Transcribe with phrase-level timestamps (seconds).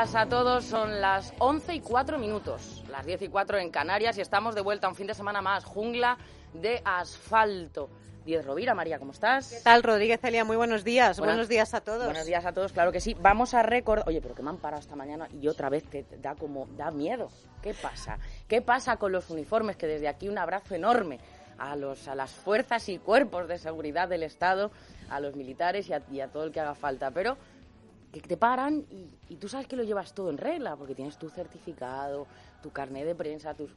[0.00, 4.16] Días a todos, son las 11 y 4 minutos, las 10 y 4 en Canarias
[4.16, 6.16] y estamos de vuelta un fin de semana más, jungla
[6.54, 7.90] de asfalto.
[8.24, 9.50] Diez Rovira, María, ¿cómo estás?
[9.50, 10.42] ¿Qué tal, Rodríguez Celia?
[10.44, 11.18] Muy buenos días.
[11.18, 12.04] Buenas- buenos días a todos.
[12.06, 13.14] Buenos días a todos, claro que sí.
[13.20, 14.08] Vamos a recordar...
[14.08, 16.66] Oye, pero que me han parado esta mañana y otra vez te da como...
[16.78, 17.28] da miedo.
[17.62, 18.18] ¿Qué pasa?
[18.48, 19.76] ¿Qué pasa con los uniformes?
[19.76, 21.18] Que desde aquí un abrazo enorme
[21.58, 24.70] a, los, a las fuerzas y cuerpos de seguridad del Estado,
[25.10, 27.10] a los militares y a, y a todo el que haga falta.
[27.10, 27.36] Pero
[28.12, 28.86] que te paran
[29.28, 32.26] y, tú sabes que lo llevas todo en regla, porque tienes tu certificado,
[32.60, 33.70] tu carnet de prensa, tus,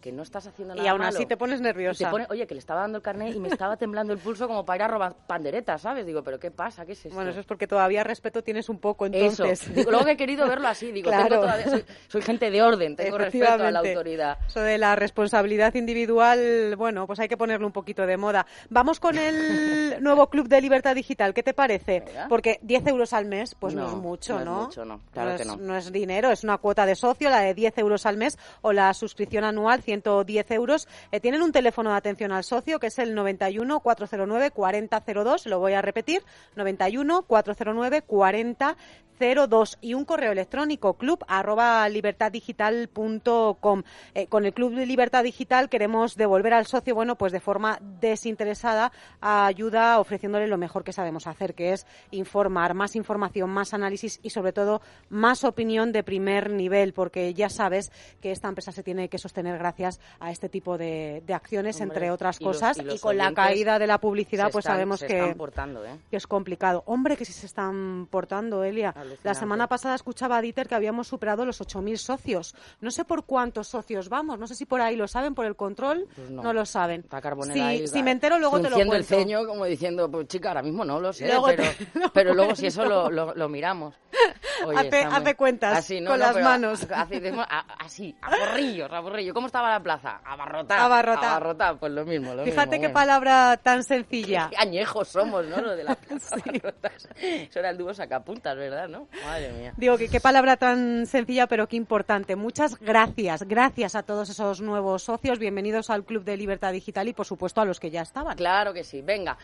[0.00, 1.16] que no estás haciendo nada Y aún malo.
[1.16, 2.04] así te pones Y nerviosa.
[2.04, 4.46] te pone- oye, que le estaba dando el carnet y me estaba temblando el pulso
[4.46, 6.06] como para ir a robar panderetas, ¿sabes?
[6.06, 6.86] Digo, ¿pero qué pasa?
[6.86, 7.14] ¿Qué es esto?
[7.14, 9.62] Bueno, eso es porque todavía respeto tienes un poco, entonces.
[9.62, 9.72] Eso.
[9.72, 11.28] Digo, luego que he querido verlo así, digo, Claro.
[11.28, 14.38] tengo todavía, soy, soy gente de orden, tengo respeto a la autoridad.
[14.46, 18.46] Eso de la responsabilidad individual, bueno, pues hay que ponerle un poquito de moda.
[18.70, 21.34] Vamos con el nuevo Club de Libertad Digital.
[21.34, 22.04] ¿Qué te parece?
[22.28, 24.62] Porque 10 euros al mes, pues no, No, es mucho, no es ¿no?
[24.64, 25.00] mucho, no.
[25.12, 25.76] Claro que es, no.
[25.76, 28.92] es dinero, es una cuota de socio, la de 10 euros al mes, o la
[28.94, 30.86] suscripción anual, 110 euros.
[31.12, 35.60] Eh, tienen un teléfono de atención al socio, que es el 91 409 4002, lo
[35.60, 36.22] voy a repetir,
[36.56, 43.82] 91 409 4002 y un correo electrónico club arroba libertaddigital.com.
[44.14, 47.78] Eh, con el Club de Libertad Digital queremos devolver al socio, bueno, pues de forma
[48.00, 54.20] desinteresada ayuda ofreciéndole lo mejor que sabemos hacer, que es informar, más información, más análisis
[54.22, 57.90] y sobre todo más opinión de primer nivel, porque ya sabes
[58.20, 61.94] que esta empresa se tiene que sostener gracias a este tipo de, de acciones, Hombre,
[61.96, 65.02] entre otras y los- cosas, y con la caída de la publicidad, pues están- sabemos
[65.02, 65.96] que portando, ¿eh?
[66.10, 66.82] que es complicado.
[66.86, 68.94] Hombre, que sí se están portando, Elia.
[69.22, 72.54] La semana pasada escuchaba a Dieter que habíamos superado los 8.000 socios.
[72.80, 75.56] No sé por cuántos socios vamos, no sé si por ahí lo saben, por el
[75.56, 76.42] control, Pues no.
[76.42, 76.52] no.
[76.52, 77.04] lo saben.
[77.52, 78.94] Si, ahí, si me entero, luego te lo cuento.
[78.96, 82.34] el ceño como diciendo, pues chica, ahora mismo no lo sé, Luego pero, te pero
[82.34, 83.94] luego si eso lo, lo, lo miramos.
[84.76, 86.82] Hace- cuentas Así, no, con no, las manos.
[86.94, 89.34] hace- a- así, a borrillos, a borrillos.
[89.34, 90.20] ¿Cómo estaba la plaza?
[90.24, 90.84] Abarrotada.
[90.84, 91.30] Abarrotada.
[91.36, 92.94] Abarrotada, pues lo mismo, lo Fíjate mismo, qué bueno.
[92.94, 94.48] palabra tan sencilla.
[94.50, 95.60] Qué añejos somos, ¿no?
[95.60, 96.36] Lo de la plaza.
[97.20, 98.88] Eso era el dúo sacapuntas, ¿verdad?
[98.88, 99.08] ¿no?
[99.24, 99.72] Madre mía.
[99.76, 102.36] Digo que qué palabra tan sencilla pero qué importante.
[102.36, 105.38] Muchas gracias, gracias a todos esos nuevos socios.
[105.38, 108.36] Bienvenidos al Club de Libertad Digital y por supuesto a los que ya estaban.
[108.36, 109.36] Claro que sí, venga.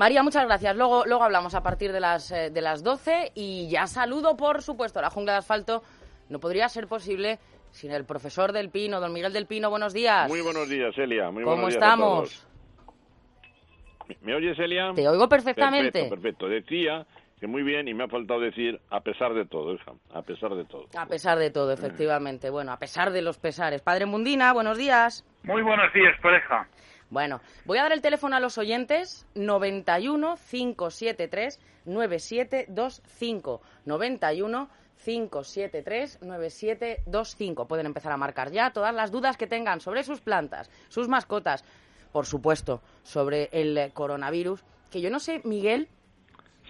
[0.00, 0.74] María, muchas gracias.
[0.76, 4.62] Luego, luego hablamos a partir de las, eh, de las 12 y ya saludo, por
[4.62, 5.82] supuesto, la jungla de asfalto.
[6.30, 7.38] No podría ser posible
[7.70, 9.68] sin el profesor del Pino, don Miguel del Pino.
[9.68, 10.26] Buenos días.
[10.26, 11.30] Muy buenos días, Elia.
[11.30, 12.30] Muy ¿Cómo buenos días a estamos?
[12.30, 12.46] todos.
[14.08, 14.90] ¿Me- ¿Me oyes, Elia?
[14.94, 15.92] Te oigo perfectamente.
[16.08, 16.48] Perfecto, perfecto.
[16.48, 17.06] Decía
[17.38, 19.92] que muy bien y me ha faltado decir a pesar de todo, hija.
[20.14, 20.86] A pesar de todo.
[20.96, 22.48] A pesar de todo, efectivamente.
[22.48, 23.82] Bueno, a pesar de los pesares.
[23.82, 25.26] Padre Mundina, buenos días.
[25.42, 26.66] Muy buenos días, pareja.
[27.10, 34.70] Bueno, voy a dar el teléfono a los oyentes 91 573 9725 91
[35.04, 37.66] 573 9725.
[37.66, 41.64] Pueden empezar a marcar ya todas las dudas que tengan sobre sus plantas, sus mascotas,
[42.12, 45.88] por supuesto, sobre el coronavirus, que yo no sé, Miguel,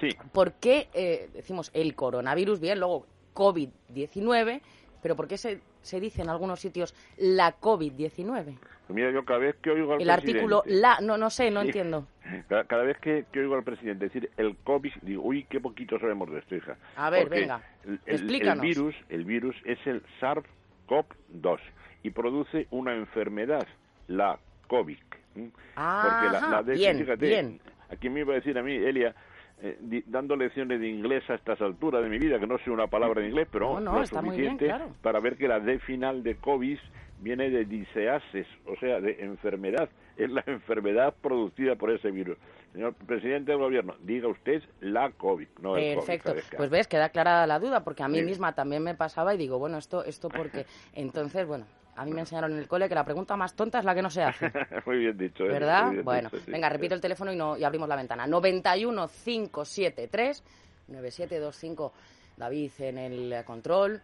[0.00, 4.62] Sí, por qué eh, decimos el coronavirus, bien, luego COVID-19,
[5.02, 8.44] pero por qué se, se dice en algunos sitios la COVID-19.
[8.44, 10.30] pues mira, yo cada vez que oigo al El presidente...
[10.32, 11.68] artículo la, no, no sé, no Sí.
[11.68, 12.06] entiendo.
[12.48, 15.98] Cada, cada vez que, que oigo al presidente decir el COVID, digo, uy, qué poquito
[15.98, 16.76] sabemos de esto, hija.
[16.96, 18.62] A ver, Porque venga, el, el- el explícanos.
[18.62, 21.58] virus, el virus es el SARS-CoV-2
[22.02, 23.66] y produce una enfermedad,
[24.08, 24.38] la
[24.68, 24.98] COVID.
[25.36, 25.50] ¿m?
[25.74, 27.60] Porque la, la de- bien, fíjate, bien.
[27.90, 29.14] aquí me iba a decir a mí, Elia,
[29.62, 32.70] eh, di- dando lecciones de inglés a estas alturas de mi vida, que no sé
[32.70, 34.94] una palabra de inglés, pero No, no, lo está muy bien, suficiente claro.
[35.02, 36.78] para ver que la D final de COVID
[37.18, 39.90] viene de diseases, o sea, de enfermedad.
[40.16, 42.36] Es la enfermedad producida por ese virus.
[42.72, 46.06] Señor presidente del gobierno, diga usted la COVID, no el COVID.
[46.06, 46.28] Perfecto.
[46.30, 46.56] ¿sabes qué?
[46.56, 48.24] Pues ves, queda clara la duda, porque a mí Sí.
[48.24, 50.64] misma también me pasaba y digo, bueno, esto, esto porque.
[50.94, 51.66] Entonces, bueno,
[51.96, 54.02] a mí me enseñaron en el cole que la pregunta más tonta es la que
[54.02, 54.50] no se hace.
[54.86, 55.44] muy bien dicho.
[55.44, 55.48] ¿eh?
[55.48, 55.90] ¿Verdad?
[55.90, 56.50] Bien Bueno, dicho, sí.
[56.50, 58.26] venga, repito el teléfono y, no, y abrimos la ventana.
[58.26, 60.42] 91 573
[60.88, 61.92] 9725.
[62.36, 64.00] David en el control.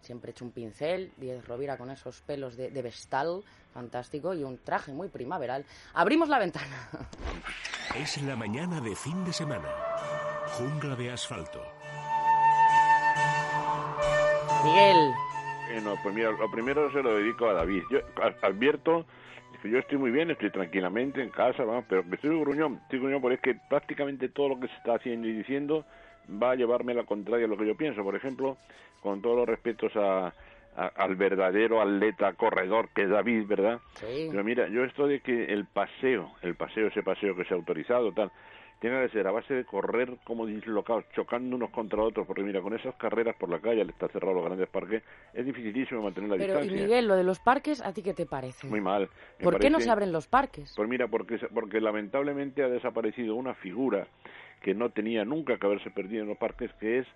[0.00, 1.12] Siempre hecho un pincel.
[1.18, 3.42] 10 Rovira con esos pelos de, de vestal.
[3.72, 4.34] Fantástico.
[4.34, 5.64] Y un traje muy primaveral.
[5.94, 6.88] Abrimos la ventana.
[7.94, 9.68] Es la mañana de fin de semana.
[10.58, 11.62] Jungla de asfalto.
[14.64, 15.12] Miguel.
[15.74, 17.82] Bueno, pues mira, lo primero se lo dedico a David.
[17.90, 19.04] Yo a- advierto
[19.60, 23.20] que yo estoy muy bien, estoy tranquilamente en casa, vamos, pero estoy gruñón, estoy gruñón
[23.20, 25.84] porque es que prácticamente todo lo que se está haciendo y diciendo
[26.40, 28.04] va a llevarme la contraria a lo que yo pienso.
[28.04, 28.56] Por ejemplo,
[29.02, 30.32] con todos los respetos a,
[30.76, 33.80] a- al verdadero atleta corredor que es David, ¿verdad?
[33.94, 34.28] Sí.
[34.30, 37.56] Pero mira, yo esto de que el paseo, el paseo, ese paseo que se ha
[37.56, 38.30] autorizado, tal,
[38.84, 42.60] tenga que ser a base de correr como dislocados, chocando unos contra otros, porque mira,
[42.60, 45.02] con esas carreras por la calle, al estar cerrado los grandes parques,
[45.32, 46.82] es dificilísimo mantener la Pero, distancia.
[46.82, 48.66] Miguel, lo de los parques, ¿a ti qué te parece?
[48.66, 49.08] Muy mal.
[49.38, 50.74] me ¿Por qué no se abren los parques?
[50.76, 54.06] Pues mira, porque, porque lamentablemente ha desaparecido una figura
[54.60, 57.06] que no tenía nunca que haberse perdido en los parques, que es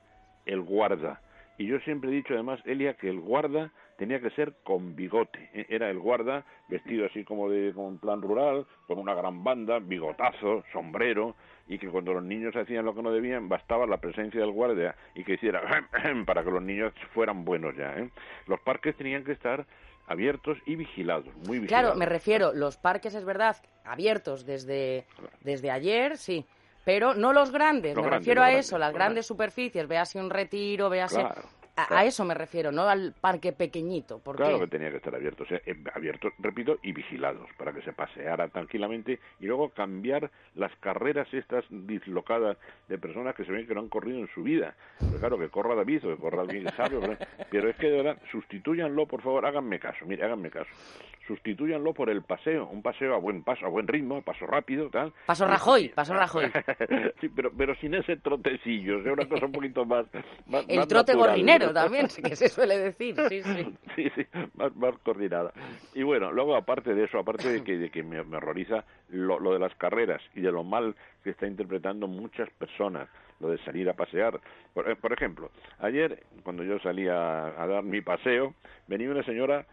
[0.46, 1.20] el guarda.
[1.58, 5.50] Y yo siempre he dicho además, Elia, que el guarda tenía que ser con bigote.
[5.52, 5.66] ¿eh?
[5.68, 9.80] Era el guarda vestido así como de como en plan rural, con una gran banda,
[9.80, 11.34] bigotazo, sombrero,
[11.68, 14.94] y que cuando los niños hacían lo que no debían, bastaba la presencia del guardia
[15.14, 15.60] y que hiciera
[16.26, 17.94] para que los niños fueran buenos ya.
[17.98, 18.08] ¿eh?
[18.46, 19.66] Los parques tenían que estar
[20.06, 21.68] abiertos y vigilados, muy vigilados.
[21.68, 25.04] Claro, me refiero, los parques es verdad, abiertos desde,
[25.42, 26.46] desde ayer, sí.
[26.84, 29.26] Pero no los grandes, Los me grandes, refiero a grandes, eso, las grandes.
[29.26, 31.20] superficies, véase un retiro, véase...
[31.20, 31.42] Claro,
[31.88, 34.18] a, eso me refiero, no al parque pequeñito.
[34.18, 34.64] ¿Por Claro qué?
[34.64, 38.48] que tenía que estar abiertos, eh, eh, abiertos, repito, y vigilados para que se paseara
[38.48, 42.56] tranquilamente y luego cambiar las carreras estas dislocadas
[42.88, 44.74] de personas que se ven que no han corrido en su vida.
[44.98, 47.16] Pero claro, que corra David o que corra alguien que sabe, pero,
[47.50, 50.70] pero es que de verdad, sustituyanlo, por favor, háganme caso, mire, háganme caso.
[51.26, 54.88] Sustituyanlo por el paseo, un paseo a buen paso, a buen ritmo, a paso rápido,
[54.88, 55.12] tal.
[55.26, 56.46] Paso Rajoy, paso Rajoy.
[57.20, 60.06] sí, pero, pero sin ese trotecillo, o sea, una cosa un poquito más...
[60.46, 61.16] más El más trote natural.
[61.32, 63.76] gorrinero también, que se suele decir, sí, sí.
[63.96, 65.52] sí, sí, más, más coordinada.
[65.94, 69.52] Y bueno, luego aparte de eso, aparte de que, de que me, horroriza lo, lo
[69.52, 70.94] de las carreras y de lo mal
[71.24, 73.08] que está interpretando muchas personas,
[73.40, 74.40] lo de salir a pasear.
[74.74, 78.54] Por, eh, por ejemplo, ayer cuando yo salía a dar mi paseo,
[78.86, 79.66] venía una señora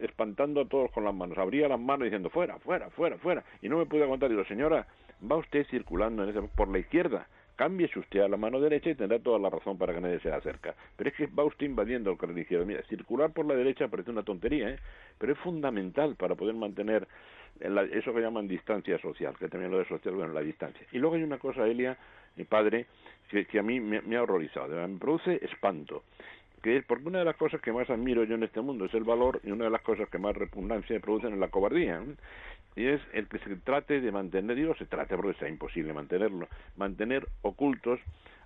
[0.00, 3.68] espantando a todos con las manos, abría las manos diciendo fuera, fuera, fuera, fuera, y
[3.68, 4.28] no me pude aguantar.
[4.28, 4.86] Digo, señora,
[5.30, 7.26] va usted circulando en ese, por la izquierda,
[7.60, 10.30] cámbiese usted a la mano derecha y tendrá toda la razón para que nadie se
[10.30, 10.74] le acerca.
[10.96, 12.64] Pero es que va usted invadiendo el carril izquierdo.
[12.64, 14.78] Mira, circular por la derecha parece una tontería, ¿eh?
[15.18, 17.06] pero es fundamental para poder mantener
[17.60, 20.86] eso que llaman distancia social, que también lo de social, bueno, la distancia.
[20.90, 21.98] Y luego hay una cosa, Elia,
[22.36, 22.86] mi padre,
[23.28, 26.04] que, que a mí me, ha horrorizado, me produce espanto.
[26.62, 28.94] Que es porque una de las cosas que más admiro yo en este mundo es
[28.94, 32.02] el valor y una de las cosas que más repugnancia me producen es la cobardía.
[32.76, 36.48] Y es el que se trate de mantener, digo se trate porque sea imposible mantenerlo,
[36.76, 38.00] mantener ocultos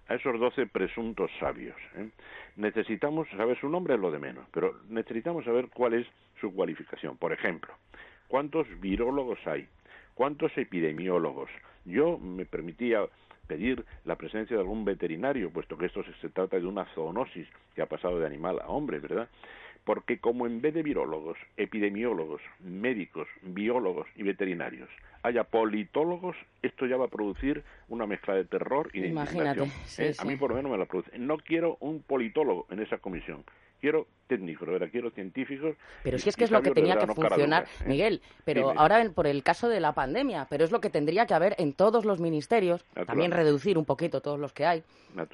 [0.08, 1.76] a esos doce presuntos sabios.
[1.96, 2.10] ¿eh?
[2.56, 6.06] Necesitamos saber su nombre es lo de menos, pero necesitamos saber cuál es
[6.40, 7.16] su cualificación.
[7.16, 7.72] Por ejemplo,
[8.28, 9.66] ¿cuántos virólogos hay?
[10.14, 11.50] ¿Cuántos epidemiólogos?
[11.84, 13.04] Yo me permitía
[13.46, 17.82] pedir la presencia de algún veterinario, puesto que esto se trata de una zoonosis que
[17.82, 19.28] ha pasado de animal a hombre, ¿verdad?
[19.84, 24.88] Porque como en vez de virólogos, epidemiólogos, médicos, biólogos y veterinarios,
[25.22, 30.04] haya politólogos, esto ya va a producir una mezcla de terror y de Imagínate, sí,
[30.04, 30.12] ¿eh?
[30.14, 30.18] sí.
[30.22, 31.10] A mí por lo menos me la produce.
[31.18, 33.44] No quiero un politólogo en esa comisión.
[33.80, 35.76] Quiero técnicos, verdad, quiero científicos.
[36.02, 37.84] Pero si es que es lo que tenía que funcionar, ¿eh?
[37.86, 38.80] Miguel, pero Dime.
[38.80, 41.54] ahora en- por el caso de la pandemia, pero es lo que tendría que haber
[41.58, 44.82] en todos los ministerios, también reducir un poquito todos los que hay,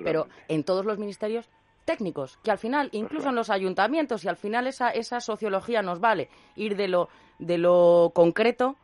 [0.03, 1.49] pero en todos los ministerios
[1.91, 5.99] técnicos, que al final, incluso en los ayuntamientos, y al final esa, esa sociología nos
[5.99, 7.09] vale, ir de lo,
[7.41, 8.77] de lo concreto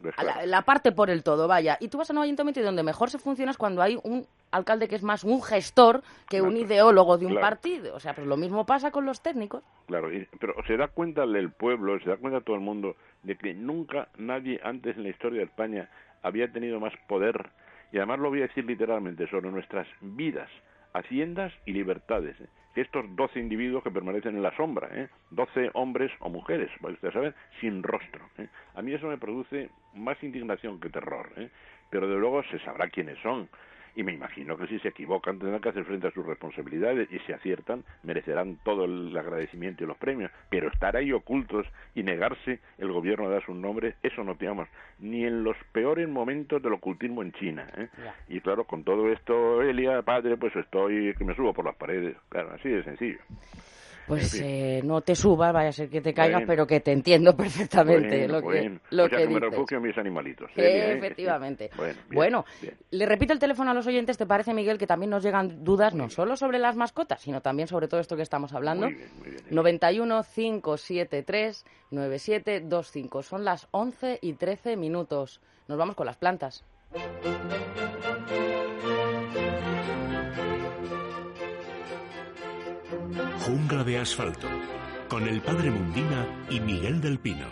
[0.00, 1.76] Pues a la, parte por el todo, vaya.
[1.80, 4.26] Y tú vas a un ayuntamiento y donde mejor se funciona es cuando hay un
[4.52, 7.46] alcalde que es más un gestor que un ideólogo de un Claro.
[7.48, 7.94] partido.
[7.96, 9.64] O sea, pues lo mismo pasa con los técnicos.
[9.88, 12.94] Claro, y- pero se da cuenta el pueblo, se da cuenta todo el mundo
[13.24, 15.88] de que nunca nadie antes en la historia de España
[16.22, 17.50] había tenido más poder,
[17.92, 20.50] y además lo voy a decir literalmente, sobre nuestras vidas,
[20.94, 22.40] haciendas y libertades.
[22.40, 22.46] ¿eh?
[22.76, 25.08] Estos 12 individuos que permanecen en la sombra, ¿eh?
[25.30, 28.24] 12 hombres o mujeres, vaya usted a saber, sin rostro.
[28.38, 28.48] ¿eh?
[28.74, 31.50] A mí eso me produce más indignación que terror, ¿eh?
[31.90, 33.48] pero de luego se sabrá quiénes son.
[33.96, 37.18] Y me imagino que si se equivocan tendrán que hacer frente a sus responsabilidades y
[37.20, 42.60] si aciertan merecerán todo el agradecimiento y los premios, pero estar ahí ocultos y negarse
[42.78, 46.72] el gobierno a dar su nombre, eso no tenemos ni en los peores momentos del
[46.72, 47.66] ocultismo en China.
[47.76, 47.88] ¿eh?
[48.28, 52.16] Y claro, con todo esto, Elia, padre, pues estoy que me subo por las paredes,
[52.28, 53.18] claro, así de sencillo.
[54.06, 57.34] Pues eh, no te subas, vaya a ser que te caigas, pero que te entiendo
[57.36, 60.50] perfectamente lo que, lo que, me refugio mis animalitos.
[60.56, 61.70] Efectivamente.
[62.10, 62.44] Bueno,
[62.90, 65.94] le repito el teléfono a los oyentes, ¿te parece, Miguel, que también nos llegan dudas
[65.94, 68.86] no solo sobre las mascotas, sino también sobre todo esto que estamos hablando?
[68.86, 69.44] Muy bien, muy bien.
[69.50, 73.22] 91 573 9725.
[73.22, 75.40] Son las 11 y 13 minutos.
[75.68, 76.64] Nos vamos con las plantas.
[83.44, 84.48] Jungla de asfalto,
[85.06, 87.46] con el padre Mundina y Miguel del Pino.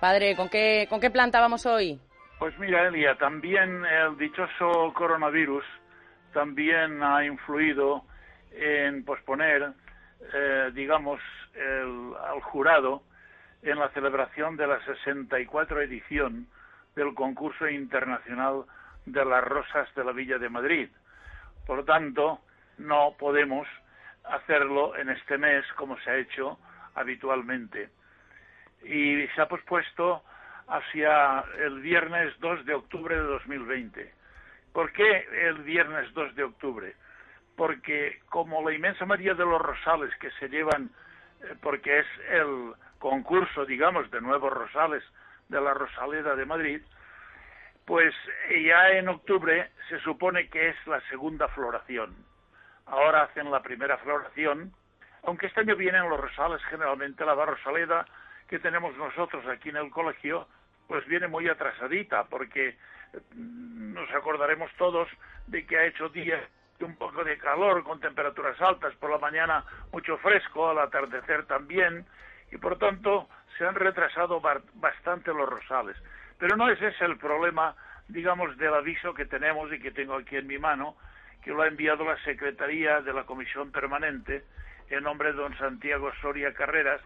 [0.00, 2.00] Padre, ¿con qué, ¿con qué planta vamos hoy?
[2.40, 5.62] Pues mira, Elia, también el dichoso coronavirus
[6.32, 8.02] también ha influido
[8.50, 9.70] en posponer,
[10.34, 11.20] eh, digamos,
[11.54, 13.04] el, al jurado
[13.62, 16.48] en la celebración de la 64 edición
[16.96, 18.64] del concurso internacional
[19.06, 20.88] de las rosas de la Villa de Madrid.
[21.64, 22.40] Por lo tanto,
[22.78, 23.68] no podemos
[24.30, 26.58] hacerlo en este mes como se ha hecho
[26.94, 27.90] habitualmente.
[28.82, 30.22] Y se ha pospuesto
[30.68, 34.12] hacia el viernes 2 de octubre de 2020.
[34.72, 36.94] ¿Por qué el viernes 2 de octubre?
[37.56, 40.90] Porque como la inmensa mayoría de los rosales que se llevan,
[41.42, 45.02] eh, porque es el concurso, digamos, de nuevos rosales
[45.48, 46.82] de la Rosaleda de Madrid,
[47.86, 48.14] pues
[48.50, 52.27] ya en octubre se supone que es la segunda floración
[52.90, 54.72] ahora hacen la primera floración,
[55.24, 58.06] aunque este año vienen los rosales, generalmente la rosaleda
[58.48, 60.48] que tenemos nosotros aquí en el colegio,
[60.86, 62.76] pues viene muy atrasadita, porque
[63.34, 65.08] mm, nos acordaremos todos
[65.46, 66.42] de que ha hecho días
[66.78, 71.44] de un poco de calor con temperaturas altas, por la mañana mucho fresco, al atardecer
[71.46, 72.06] también,
[72.50, 73.28] y por tanto
[73.58, 74.40] se han retrasado
[74.74, 75.96] bastante los rosales.
[76.38, 77.74] Pero no ese es el problema,
[78.06, 80.96] digamos, del aviso que tenemos y que tengo aquí en mi mano,
[81.42, 84.44] que lo ha enviado la Secretaría de la Comisión Permanente
[84.90, 87.00] en nombre de don Santiago Soria Carreras,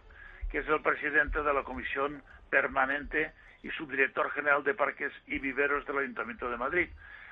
[0.50, 5.86] que es el presidente de la Comisión Permanente y subdirector general de Parques y Viveros
[5.86, 6.88] del Ayuntamiento de Madrid,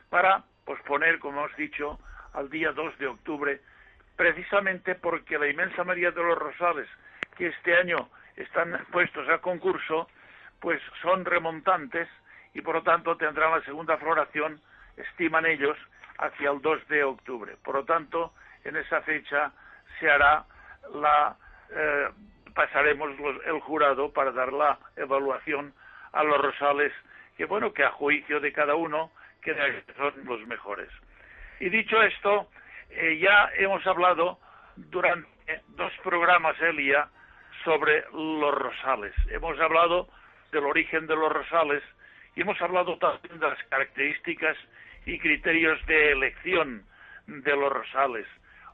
[0.09, 1.99] para posponer, como hemos dicho,
[2.33, 3.61] al día 2 de octubre,
[4.17, 6.89] precisamente porque la inmensa mayoría de los rosales
[7.37, 10.09] que este año están puestos a concurso,
[10.61, 12.09] pues son remontantes
[12.55, 14.61] y por lo tanto tendrán la segunda floración,
[14.97, 15.77] estiman ellos,
[16.21, 17.57] hacia el 2 de octubre.
[17.65, 18.33] Por lo tanto,
[18.65, 19.53] en esa fecha
[19.99, 20.45] se hará
[20.95, 21.37] la
[21.71, 22.09] eh,
[22.55, 23.11] pasaremos
[23.47, 25.73] el jurado para dar la evaluación
[26.13, 26.93] a los rosales
[27.37, 29.11] que bueno que a juicio de cada uno
[29.41, 29.55] que
[29.97, 30.89] son los mejores.
[31.61, 32.49] Y dicho esto,
[32.91, 34.39] eh, ya hemos hablado
[34.77, 37.09] durante dos programas, Elia,
[37.65, 39.15] sobre los rosales.
[39.31, 40.09] Hemos hablado
[40.53, 41.83] del origen de los rosales
[42.35, 44.57] y hemos hablado también de las características
[45.11, 46.85] y criterios de elección
[47.27, 48.27] de los rosales.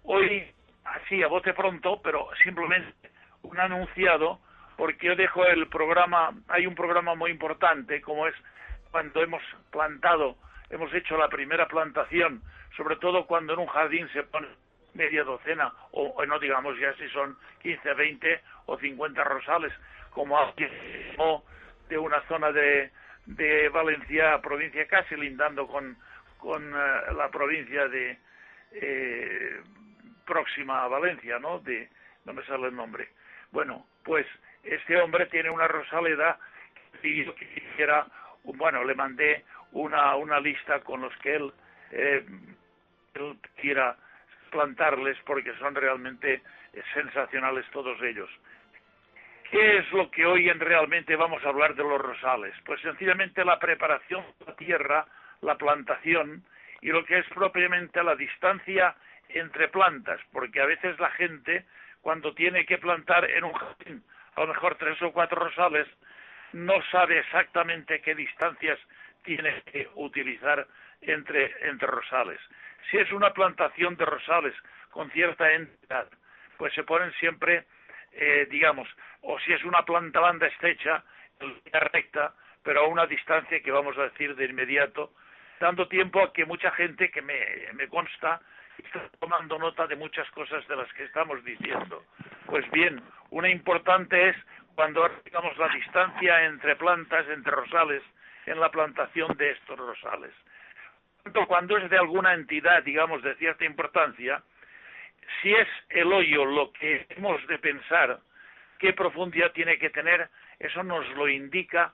[0.02, 0.44] Hoy,
[0.84, 3.10] así a bote pronto, pero simplemente
[3.42, 4.40] un anunciado,
[4.76, 8.34] porque yo dejo el programa, hay un programa muy importante, como es
[8.90, 10.36] cuando hemos plantado,
[10.68, 12.42] hemos hecho la primera plantación,
[12.76, 14.48] sobre todo cuando en un jardín se pone
[14.92, 19.72] media docena, o, no digamos ya si son 15, 20 o 50 rosales,
[20.10, 20.36] como
[21.88, 22.90] de una zona de,
[23.24, 25.96] de Valencia, provincia casi lindando con,
[26.38, 28.18] con eh, la provincia de
[28.72, 29.60] eh,
[30.24, 31.60] próxima a Valencia, ¿no?
[31.60, 31.88] De,
[32.24, 33.08] no me sale el nombre.
[33.52, 34.26] Bueno, pues
[34.62, 36.38] este hombre tiene una rosaleda
[37.02, 38.06] y que quisiera,
[38.44, 41.52] bueno, le mandé una, una lista con los que él,
[41.92, 42.26] eh,
[43.14, 43.96] él quiera
[44.50, 46.42] plantarles porque son realmente
[46.94, 48.30] sensacionales todos ellos.
[49.50, 52.54] ¿Qué es lo que hoy en realmente vamos a hablar de los rosales?
[52.64, 55.06] Pues sencillamente la preparación de la tierra
[55.42, 56.44] la plantación
[56.80, 58.94] y lo que es propiamente la distancia
[59.28, 61.64] entre plantas, porque a veces la gente,
[62.00, 65.86] cuando tiene que plantar en un jardín, a lo mejor tres o cuatro rosales,
[66.52, 68.78] no sabe exactamente qué distancias
[69.24, 70.66] tiene que utilizar
[71.00, 72.40] entre, entre rosales.
[72.90, 74.54] Si es una plantación de rosales
[74.90, 76.08] con cierta entidad,
[76.56, 77.64] pues se ponen siempre,
[78.12, 78.88] eh, digamos,
[79.22, 81.02] o si es una planta banda estrecha,
[81.92, 85.12] recta, pero a una distancia que vamos a decir de inmediato
[85.60, 88.40] dando tiempo a que mucha gente que me, consta
[88.78, 92.04] está tomando nota de muchas cosas de las que estamos diciendo.
[92.46, 94.36] Pues bien, una importante es
[94.74, 98.02] cuando digamos la distancia entre plantas, entre rosales,
[98.44, 100.32] en la plantación de estos rosales.
[101.24, 104.42] tanto, cuando es de alguna entidad, digamos, de cierta importancia,
[105.40, 108.20] si es el hoyo lo que hemos de pensar,
[108.78, 111.92] qué profundidad tiene que tener, eso nos lo indica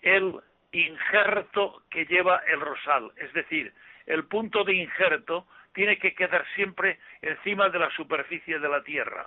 [0.00, 0.40] el
[0.72, 3.12] injerto que lleva el rosal.
[3.16, 3.72] Es decir,
[4.06, 9.26] el punto de injerto tiene que quedar siempre encima de la superficie de la tierra.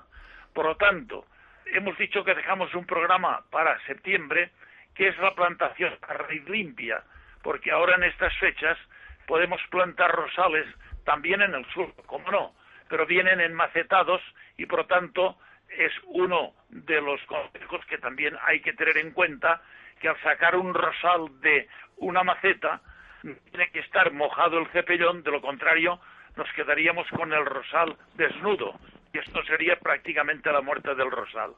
[0.53, 1.25] Por lo tanto,
[1.65, 4.51] hemos dicho que dejamos un programa para septiembre
[4.93, 7.03] que es la plantación a raíz limpia,
[7.43, 8.77] porque ahora en estas fechas
[9.27, 10.65] podemos plantar rosales
[11.03, 12.55] también en el sur, como no,
[12.87, 14.21] pero vienen enmacetados
[14.57, 15.37] y por lo tanto
[15.69, 19.61] es uno de los consejos que también hay que tener en cuenta
[20.05, 22.79] que al sacar un rosal de una maceta
[23.49, 25.99] tiene que estar mojado el cepellón, de lo contrario
[26.35, 28.79] nos quedaríamos con el rosal desnudo
[29.11, 31.53] y esto sería prácticamente la muerte del rosal.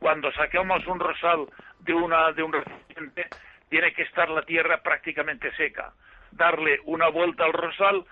[0.00, 1.46] Cuando saquemos un rosal
[1.80, 3.28] de una de un recipiente
[3.68, 5.92] tiene que estar la tierra prácticamente seca.
[6.30, 8.06] Darle una vuelta al rosal,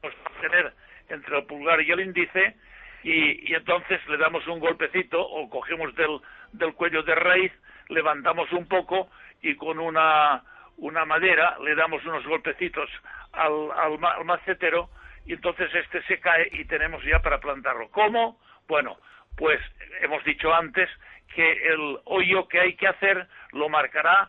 [0.00, 0.72] pues tener
[1.10, 2.56] entre el pulgar y el índice
[3.04, 6.20] y, entonces le damos un golpecito o cogemos del,
[6.54, 7.52] del cuello de raíz,
[7.92, 9.10] levantamos un poco
[9.42, 10.42] y con una,
[10.78, 12.90] una madera le damos unos golpecitos
[13.32, 14.90] al, al, macetero
[15.26, 17.90] y entonces este se cae y tenemos ya para plantarlo.
[17.90, 18.40] ¿Cómo?
[18.66, 18.98] Bueno,
[19.36, 19.60] pues
[20.00, 20.88] hemos dicho antes
[21.34, 24.28] que el hoyo que hay que hacer lo marcará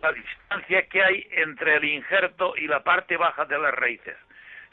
[0.00, 4.16] la distancia que hay entre el injerto y la parte baja de las raíces.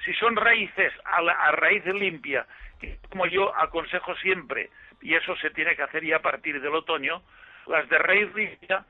[0.03, 2.45] Si son raíces a, la, a raíz limpia
[3.09, 4.69] como yo aconsejo siempre,
[5.01, 7.21] y eso se tiene que hacer ya a partir del otoño,
[7.69, 8.85] las de raíz rígida,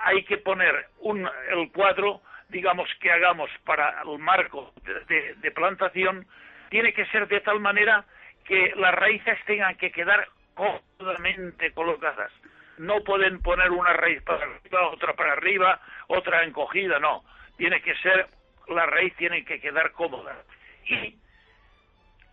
[0.00, 6.26] hay que poner un, el cuadro, digamos, que hagamos para el marco de, plantación,
[6.70, 8.04] tiene que ser de tal manera
[8.44, 12.32] que las raíces tengan que quedar cómodamente colocadas.
[12.78, 17.22] No pueden poner una raíz para arriba, otra para arriba, otra encogida, no.
[17.58, 18.26] Tiene que ser,
[18.68, 20.42] la raíz tiene que quedar cómoda.
[20.86, 21.16] Y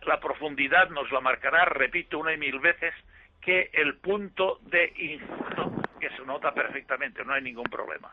[0.02, 2.94] la profundidad nos la marcará, repito una y mil veces,
[3.40, 8.12] que el punto de injerto, que se nota perfectamente, no hay ningún problema.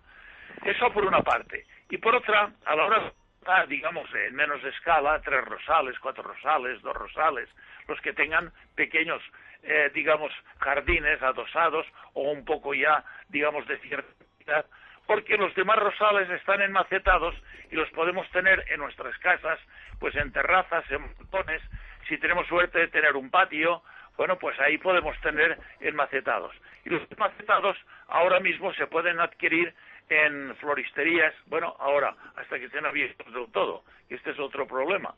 [0.64, 1.66] Eso por una parte.
[1.90, 6.82] Y por otra, a la hora de, digamos, en menos escala, tres rosales, cuatro rosales,
[6.82, 7.50] dos rosales,
[7.88, 9.22] los que tengan pequeños,
[9.64, 14.66] eh, digamos, jardines adosados o un poco ya, digamos, de cierta
[15.08, 17.34] porque los demás rosales están enmacetados
[17.72, 19.58] y los podemos tener en nuestras casas,
[20.00, 21.62] pues en terrazas, en montones.
[22.08, 23.82] Si tenemos suerte de tener un patio,
[24.18, 26.54] bueno, pues ahí podemos tener enmacetados.
[26.84, 27.78] Y los enmacetados
[28.08, 29.74] ahora mismo se pueden adquirir
[30.10, 35.14] en floristerías, bueno, ahora, hasta que estén abiertos del todo, y este es otro problema.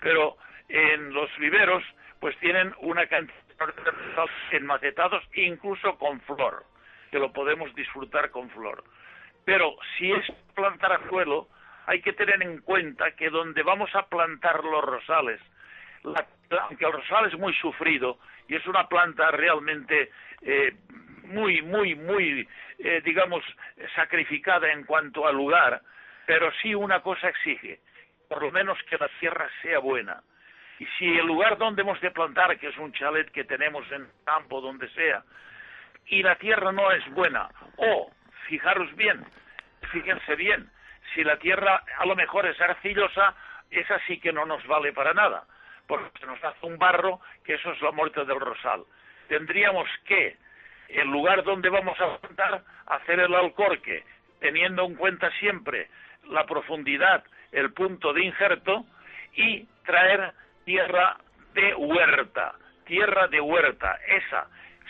[0.00, 0.36] Pero
[0.68, 1.84] en los viveros,
[2.20, 3.36] pues tienen una cantidad
[4.50, 6.64] de enmacetados, incluso con flor,
[7.10, 8.82] que lo podemos disfrutar con flor.
[9.44, 11.48] Pero si es plantar a suelo,
[11.86, 15.40] hay que tener en cuenta que donde vamos a plantar los rosales,
[16.04, 18.18] aunque el rosal es muy sufrido
[18.50, 20.10] y es una planta realmente
[20.42, 20.74] eh,
[21.22, 22.48] muy, muy, muy,
[22.80, 23.44] eh, digamos,
[23.94, 25.80] sacrificada en cuanto al lugar,
[26.26, 27.78] pero sí una cosa exige,
[28.28, 30.20] por lo menos que la tierra sea buena.
[30.80, 34.08] Y si el lugar donde hemos de plantar, que es un chalet que tenemos en
[34.24, 35.22] campo, donde sea,
[36.06, 38.10] y la tierra no es buena, o
[38.48, 39.24] fijaros bien,
[39.92, 40.68] fíjense bien,
[41.14, 43.32] si la tierra a lo mejor es arcillosa,
[43.70, 45.44] esa sí que no nos vale para nada,
[45.90, 48.84] porque nos hace un barro, que eso es la muerte del rosal.
[49.28, 50.36] Tendríamos que,
[50.88, 54.04] el lugar donde vamos a plantar, hacer el alcorque,
[54.38, 55.88] teniendo en cuenta siempre
[56.28, 58.86] la profundidad, el punto de injerto,
[59.34, 60.32] y traer
[60.64, 61.16] tierra
[61.54, 64.46] de huerta, tierra de huerta, esa.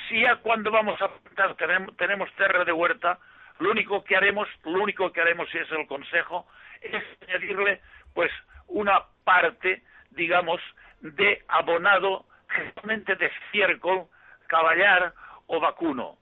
[0.06, 3.18] Si ya cuando vamos a plantar tenemos, tenemos tierra de huerta,
[3.58, 6.46] lo único que haremos, lo único que haremos, si es el consejo,
[6.82, 7.80] es añadirle
[8.12, 8.30] pues
[8.66, 10.60] una parte, digamos,
[11.00, 14.06] de abonado generalmente de estiércol,
[14.46, 15.12] caballar
[15.46, 16.18] o vacuno.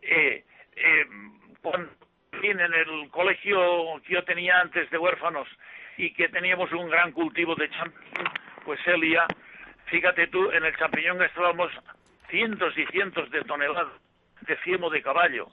[0.00, 0.44] Eh,
[0.76, 1.06] eh,
[2.42, 5.48] en el colegio que yo tenía antes de huérfanos
[5.96, 8.32] y que teníamos un gran cultivo de champiñón,
[8.64, 9.26] pues Elia,
[9.86, 11.70] fíjate tú, en el champiñón gastábamos
[12.28, 13.88] cientos y cientos de toneladas
[14.40, 15.48] de fiemo de caballo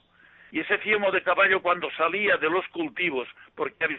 [0.52, 3.98] y ese fiemo de caballo cuando salía de los cultivos, porque había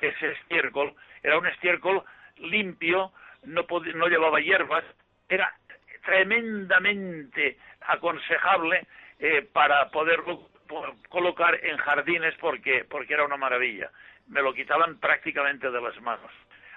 [0.00, 2.02] ese estiércol, era un estiércol
[2.38, 3.12] limpio,
[3.46, 4.84] no, no llevaba hierbas,
[5.28, 5.52] era
[6.04, 8.86] tremendamente aconsejable
[9.18, 10.48] eh, para poderlo
[11.08, 13.90] colocar en jardines porque, porque era una maravilla.
[14.28, 16.30] Me lo quitaban prácticamente de las manos.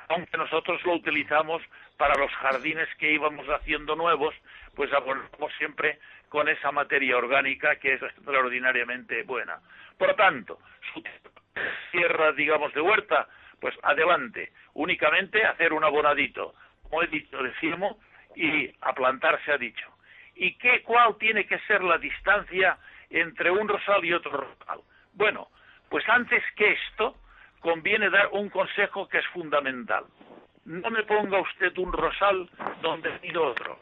[0.10, 1.62] Aunque nosotros lo utilizamos
[1.98, 4.36] para los jardines que íbamos haciendo nuevos,
[4.76, 6.00] pues abonamos siempre
[6.30, 9.60] con esa materia orgánica que es extraordinariamente buena.
[9.98, 10.60] Por lo tanto,
[10.94, 11.04] su
[11.92, 13.28] tierra, digamos, de huerta,
[13.60, 17.98] pues adelante, únicamente hacer un abonadito, como he dicho, decimos,
[18.36, 19.86] y a plantar se ha dicho.
[20.36, 22.78] ¿Y qué, cuál tiene que ser la distancia
[23.10, 24.82] entre un rosal y otro rosal?
[25.14, 25.48] Bueno,
[25.90, 27.16] pues antes que esto,
[27.60, 30.06] conviene dar un consejo que es fundamental.
[30.66, 32.50] No me ponga usted un rosal
[32.82, 33.80] donde ha habido otro.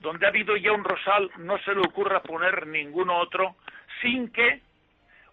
[0.00, 3.56] Donde ha habido ya un rosal, no se le ocurra poner ninguno otro
[4.00, 4.62] sin que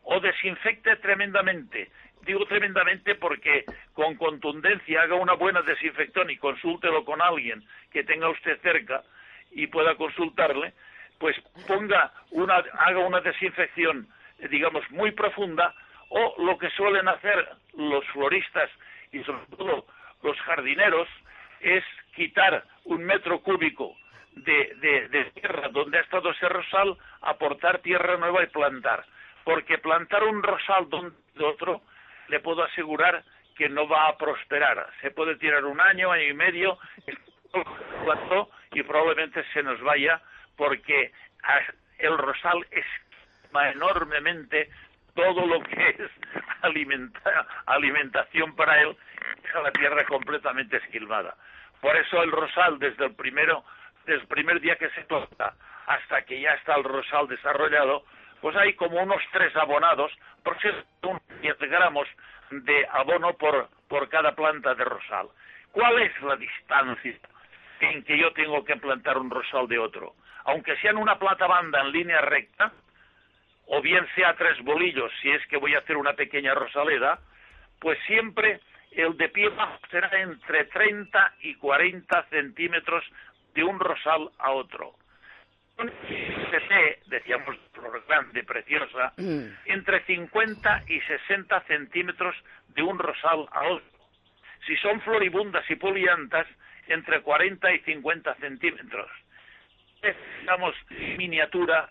[0.04, 1.89] o desinfecte tremendamente.
[2.26, 8.30] Digo tremendamente porque con contundencia haga una buena desinfección y consúltelo con alguien que tenga
[8.30, 9.04] usted cerca
[9.52, 10.74] y pueda consultarle,
[11.20, 11.36] pues
[11.68, 14.08] ponga una, haga una desinfección,
[14.50, 15.74] digamos, muy profunda,
[16.10, 18.70] o lo que suelen hacer los floristas
[19.12, 19.86] y sobre todo
[20.24, 21.08] los jardineros
[21.62, 21.84] es
[22.16, 23.96] quitar un metro cúbico
[24.34, 29.06] de, de, tierra donde ha estado ese rosal, aportar tierra nueva y plantar.
[29.44, 31.82] Porque plantar un rosal donde otro,
[32.28, 33.24] le puedo asegurar
[33.56, 34.88] que no va a prosperar.
[35.02, 36.78] Se puede tirar un año, año y medio,
[38.72, 40.22] y probablemente se nos vaya
[40.58, 41.12] porque
[42.00, 44.70] el rosal esquema enormemente
[45.14, 46.12] todo lo que es
[47.66, 48.98] alimentación para él,
[49.42, 51.36] deja la tierra completamente esquilmada.
[51.80, 53.64] Por eso el rosal, desde el primero,
[54.06, 55.54] desde el primer día que se planta
[55.88, 58.04] hasta que ya está el rosal desarrollado,
[58.41, 60.12] pues hay como unos tres abonados,
[61.02, 62.08] unos 10 gramos
[62.52, 65.28] de abono por, por cada planta de rosal.
[65.71, 67.19] ¿Cuál es la distancia
[67.80, 70.13] en que yo tengo que plantar un rosal de otro?
[70.45, 72.71] Aunque sea en una plata banda en línea recta,
[73.67, 77.19] o bien sea tres bolillos, si es que voy a hacer una pequeña rosaleda,
[77.80, 79.52] pues siempre el de pie
[79.89, 83.04] será entre 30 y 40 centímetros
[83.54, 84.93] de un rosal a otro.
[85.78, 87.58] CC, decíamos,
[88.08, 89.46] grande, preciosa, mm.
[89.66, 92.36] entre 50 y 60 centímetros
[92.70, 93.86] de un rosal a otro.
[94.66, 96.48] Si son floribundas y poliantas,
[96.88, 99.10] entre 40 y 50 centímetros.
[100.02, 100.76] Es, digamos,
[101.18, 101.90] miniatura,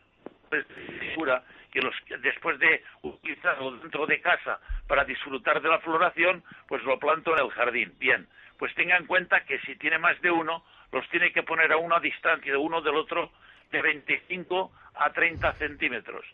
[0.49, 0.64] pues,
[1.01, 1.42] figura,
[1.73, 6.99] que los después de utilizarlo dentro de casa para disfrutar de la floración, pues lo
[7.01, 7.92] planto en el jardín.
[7.99, 11.73] Bien, pues tenga en cuenta que si tiene más de uno, los tiene que poner
[11.73, 13.33] a una distancia de uno del otro
[13.74, 16.24] de 25 a 30 centímetros.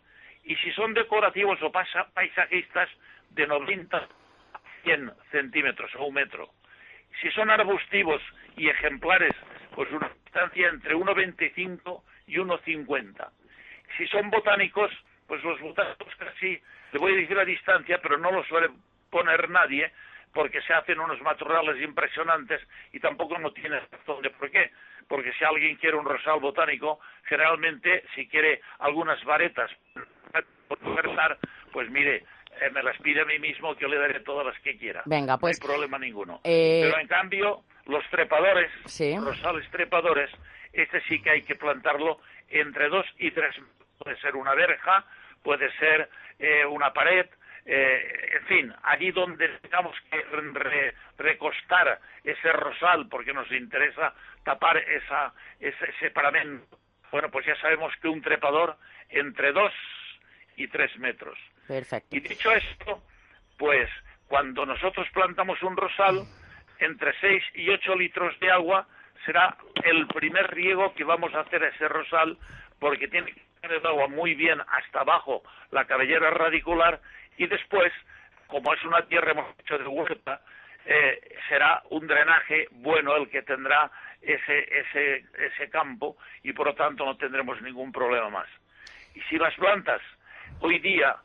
[0.44, 2.88] Y si son decorativos o paisajistas,
[3.30, 4.08] de 90 a
[4.82, 6.50] 100 centímetros o un metro.
[7.22, 8.20] Si son arbustivos
[8.56, 9.34] y ejemplares,
[9.74, 13.30] pues una distancia entre 1,25 y 1,50.
[13.96, 14.90] Si son botánicos,
[15.26, 16.60] pues los botánicos casi,
[16.92, 18.70] le voy a decir a distancia, pero no los suele
[19.10, 19.92] poner nadie,
[20.34, 22.60] porque se hacen unos matorrales impresionantes
[22.92, 24.70] y tampoco no tiene razón de por qué.
[25.10, 29.68] Porque si alguien quiere un rosal botánico, generalmente si quiere algunas varetas
[30.68, 31.36] por conversar,
[31.72, 32.18] pues mire,
[32.60, 35.02] eh, me las pide a mí mismo que yo le daré todas las que quiera.
[35.06, 35.58] Venga, pues.
[35.58, 36.40] No hay pues, problema ninguno.
[36.44, 38.70] Eh, pero en cambio, los trepadores,
[39.20, 40.30] rosales trepadores,
[40.72, 43.56] este sí que hay que plantarlo entre dos y tres.
[43.98, 45.04] Puede ser una verja,
[45.42, 47.26] puede ser eh, una pared,
[47.66, 55.32] eh, en fin, allí donde tengamos que recostar ese rosal porque nos interesa tapar esa,
[55.58, 56.78] ese, ese paramento.
[57.10, 58.76] Bueno, pues ya sabemos que un trepador
[59.08, 59.72] entre dos
[60.56, 61.38] y tres metros.
[61.66, 62.16] Perfecto.
[62.16, 63.02] Y dicho esto,
[63.58, 63.88] pues
[64.26, 66.24] cuando nosotros plantamos un rosal,
[66.78, 68.86] entre seis y ocho litros de agua
[69.24, 72.38] será el primer riego que vamos a hacer a ese rosal
[72.78, 77.00] porque tiene que tener agua muy bien hasta abajo la cabellera radicular
[77.40, 77.90] y después,
[78.48, 80.42] como es una tierra hemos hecho de huerta,
[80.84, 86.74] eh, será un drenaje bueno el que tendrá ese, ese, ese campo y por lo
[86.74, 88.48] tanto no tendremos ningún problema más.
[89.14, 90.02] Y si las plantas
[90.60, 91.16] hoy día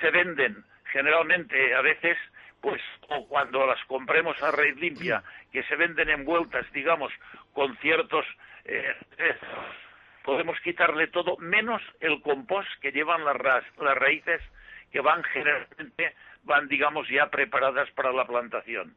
[0.00, 2.16] se venden generalmente a veces
[2.62, 7.12] pues o cuando las compremos a raíz limpia, que se venden envueltas, digamos,
[7.52, 8.24] con ciertos
[8.64, 8.94] eh,
[10.22, 13.36] podemos quitarle todo, menos el compost que llevan las,
[13.76, 14.40] las raíces
[14.92, 18.94] que van generalmente, van digamos ya preparadas para la plantación.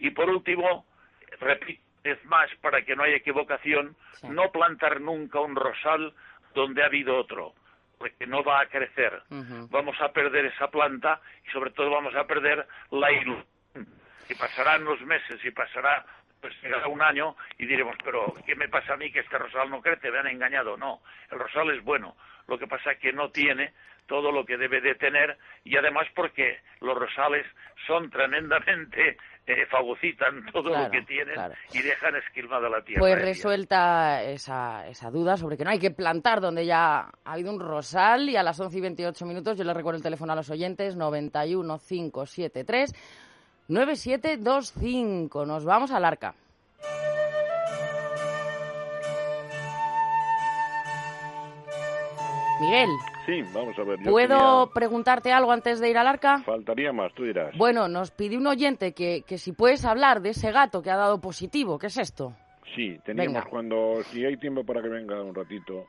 [0.00, 0.86] Y por último,
[1.40, 6.14] repito es más para que no haya equivocación, no plantar nunca un rosal
[6.54, 7.54] donde ha habido otro,
[7.98, 9.22] porque no va a crecer.
[9.70, 13.46] Vamos a perder esa planta y sobre todo vamos a perder la ilusión.
[14.28, 16.06] Y pasarán los meses y pasará
[16.40, 19.70] pues llegará un año y diremos, pero ¿qué me pasa a mí que este rosal
[19.70, 20.10] no crece?
[20.10, 20.76] Me han engañado.
[20.76, 21.00] No,
[21.30, 22.16] el rosal es bueno.
[22.48, 23.72] Lo que pasa es que no tiene
[24.06, 27.46] todo lo que debe de tener y además porque los rosales
[27.86, 31.36] son tremendamente eh, fagocitan todo lo que tienen
[31.72, 33.00] y dejan esquilmada la tierra.
[33.00, 37.52] Pues resuelta esa, esa duda sobre que no hay que plantar donde ya ha habido
[37.52, 40.36] un rosal y a las 11 y 28 minutos yo le recuerdo el teléfono a
[40.36, 42.92] los oyentes 91 573
[43.70, 45.46] 9725.
[45.46, 46.34] Nos vamos al arca.
[52.60, 52.88] Miguel.
[53.24, 53.98] Sí, vamos a ver.
[54.02, 56.42] yo ¿Puedo tenía- preguntarte algo antes de ir al arca?
[56.44, 57.56] Faltaría más, tú dirás.
[57.56, 60.96] Bueno, nos pidió un oyente que, que si puedes hablar de ese gato que ha
[60.96, 61.78] dado positivo.
[61.78, 62.34] ¿Qué es esto?
[62.74, 63.46] Sí, teníamos Venga.
[63.50, 65.86] cuando, si hay tiempo para que venga un ratito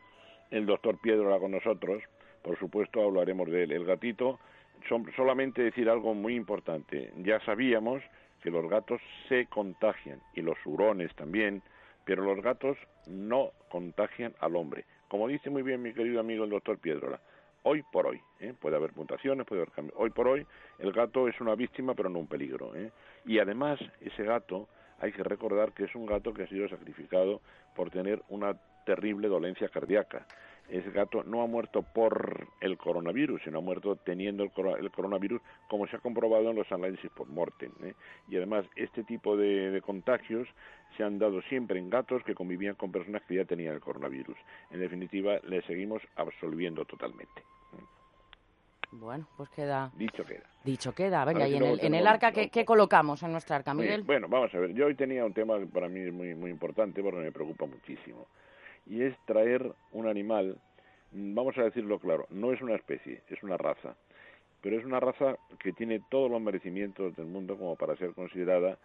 [0.49, 2.01] el doctor Piedra con nosotros,
[2.41, 3.71] por supuesto hablaremos de él.
[3.73, 4.39] El gatito,
[4.87, 7.11] solamente decir algo muy importante.
[7.17, 8.01] Ya sabíamos
[8.41, 11.61] que los gatos se contagian y los hurones también,
[12.05, 14.85] pero los gatos no contagian al hombre.
[15.07, 17.19] Como dice muy bien mi querido amigo el doctor Piedrola,
[17.63, 18.53] hoy por hoy, ¿eh?
[18.59, 19.97] puede haber mutaciones, puede haber cambios.
[19.99, 20.45] Hoy por hoy
[20.79, 22.75] el gato es una víctima pero no un peligro.
[22.75, 22.91] ¿eh?
[23.25, 24.67] Y además ese gato
[24.99, 27.41] hay que recordar que es un gato que ha sido sacrificado
[27.75, 30.25] por tener una terrible dolencia cardíaca.
[30.71, 34.89] Ese gato no ha muerto por el coronavirus, sino ha muerto teniendo el, coro- el
[34.89, 37.71] coronavirus, como se ha comprobado en los análisis por mortem.
[37.83, 37.93] ¿eh?
[38.29, 40.47] Y además, este tipo de, de contagios
[40.95, 44.37] se han dado siempre en gatos que convivían con personas que ya tenían el coronavirus.
[44.69, 47.43] En definitiva, le seguimos absolviendo totalmente.
[48.93, 50.43] Bueno, pues queda Dicho queda.
[50.65, 51.23] dicho queda.
[51.23, 53.85] Venga, y en el, en el tenemos- arca, ¿qué, qué colocamos en nuestra arca, bien,
[53.85, 54.03] Miguel?
[54.03, 54.73] Bueno, vamos a ver.
[54.73, 57.65] Yo hoy tenía un tema que para mí es muy, muy importante porque me preocupa
[57.65, 58.27] muchísimo.
[58.85, 60.57] Y es traer un animal,
[61.11, 63.95] mm, vamos a decirlo claro, no es una especie, es una raza.
[64.61, 68.77] Pero es una raza que tiene todos los merecimientos del mundo como para ser considerada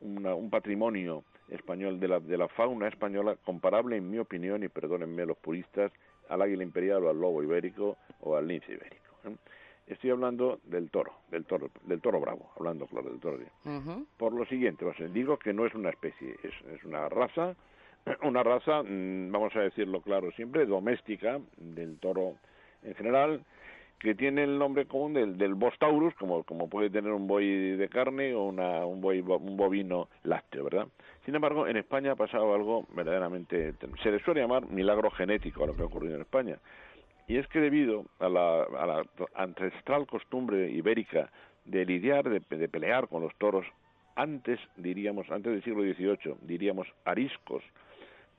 [0.00, 4.68] una- un patrimonio español de la, de la fauna española comparable, en mi opinión, y
[4.68, 5.92] perdónenme los puristas,
[6.28, 9.04] al águila imperial o al lobo ibérico o al lince ibérico.
[9.24, 9.34] ¿eh?
[9.86, 13.38] Estoy hablando del toro, del toro, del toro bravo, hablando claro del toro.
[14.18, 17.56] Por lo siguiente, o sea, digo que no es una especie, es, es una raza,
[18.22, 22.34] una raza, mm, vamos a decirlo claro siempre, doméstica del toro
[22.82, 23.42] en general,
[23.98, 27.88] que tiene el nombre común del, del Bostaurus, como, como puede tener un buey de
[27.88, 30.86] carne o una, un, buey, un bovino lácteo, ¿verdad?
[31.24, 33.74] Sin embargo, en España ha pasado algo verdaderamente...
[34.02, 36.58] Se le suele llamar milagro genético a lo que ha ocurrido en España.
[37.26, 41.30] Y es que debido a la, a la ancestral costumbre ibérica
[41.64, 43.66] de lidiar, de, de pelear con los toros,
[44.14, 47.64] antes, diríamos, antes del siglo XVIII, diríamos ariscos,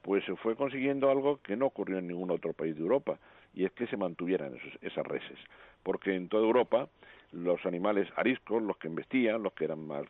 [0.02, 3.18] pues se fue consiguiendo algo que no ocurrió en ningún otro país de Europa,
[3.54, 5.38] y es que se mantuvieran esos- esas reses.
[5.84, 6.88] Porque en toda Europa
[7.32, 10.04] los animales ariscos, los que embestían, los que eran más,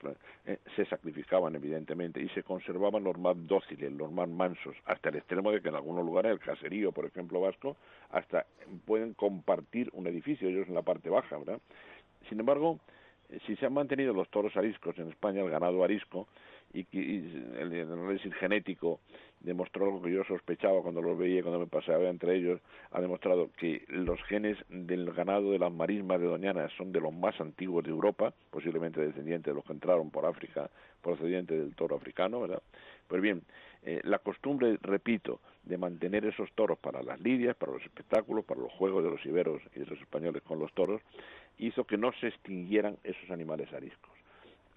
[0.46, 5.18] eh, se sacrificaban evidentemente y se conservaban los más dóciles, los más mansos, hasta el
[5.18, 7.76] extremo de que en algunos lugares, el caserío, por ejemplo, vasco,
[8.12, 8.46] hasta
[8.86, 11.60] pueden compartir un edificio, ellos en la parte baja, ¿verdad?
[12.30, 12.80] Sin embargo,
[13.30, 16.28] eh, si se han mantenido los toros ariscos en España, el ganado arisco,
[16.74, 19.00] y, y el, análisis genético
[19.40, 22.60] demostró algo que yo sospechaba cuando los veía, cuando me paseaba entre ellos,
[22.92, 27.14] ha demostrado que los genes del ganado de las marismas de Doñana son de los
[27.14, 30.70] más antiguos de Europa, posiblemente descendientes de los que entraron por África,
[31.02, 32.62] procedientes del toro africano, ¿verdad?
[33.08, 33.42] Pues bien,
[33.84, 38.62] eh, la costumbre, repito, de mantener esos toros para las lidias, para los espectáculos, para
[38.62, 41.02] los juegos de los iberos y de los españoles con los toros,
[41.58, 44.19] hizo que no se extinguieran esos animales ariscos.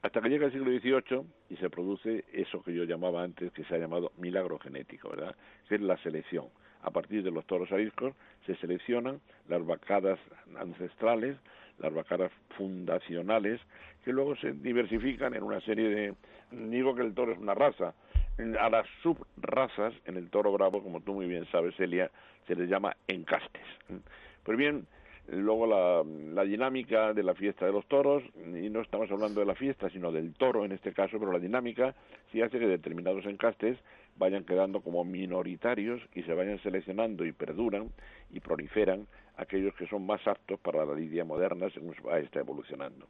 [0.03, 3.63] Hasta que llega el siglo XVIII y se produce eso que yo llamaba antes, que
[3.65, 5.37] se ha llamado milagro genético, ¿verdad?
[5.69, 6.47] Que es la selección.
[6.83, 8.13] A partir de los toros ariscos
[8.45, 10.19] se seleccionan las vacadas
[10.59, 11.37] ancestrales,
[11.79, 13.61] las vacadas fundacionales,
[14.05, 16.15] que luego se diversifican en una serie de...
[16.51, 17.95] Digo que el toro es una raza.
[18.59, 22.11] A las subrazas, en el toro bravo, como tú muy bien sabes, Elia,
[22.49, 23.63] se les llama encastes.
[24.43, 24.85] Pues bien,
[25.41, 29.55] luego la, dinámica de la fiesta de los toros, y no estamos hablando de la
[29.55, 31.95] fiesta, sino del toro en este caso, pero la dinámica
[32.31, 33.79] sí hace que determinados encastes
[34.17, 37.91] vayan quedando como minoritarios y se vayan seleccionando y perduran
[38.31, 42.41] y proliferan aquellos que son más aptos para la lidia moderna según se va está
[42.41, 43.07] evolucionando.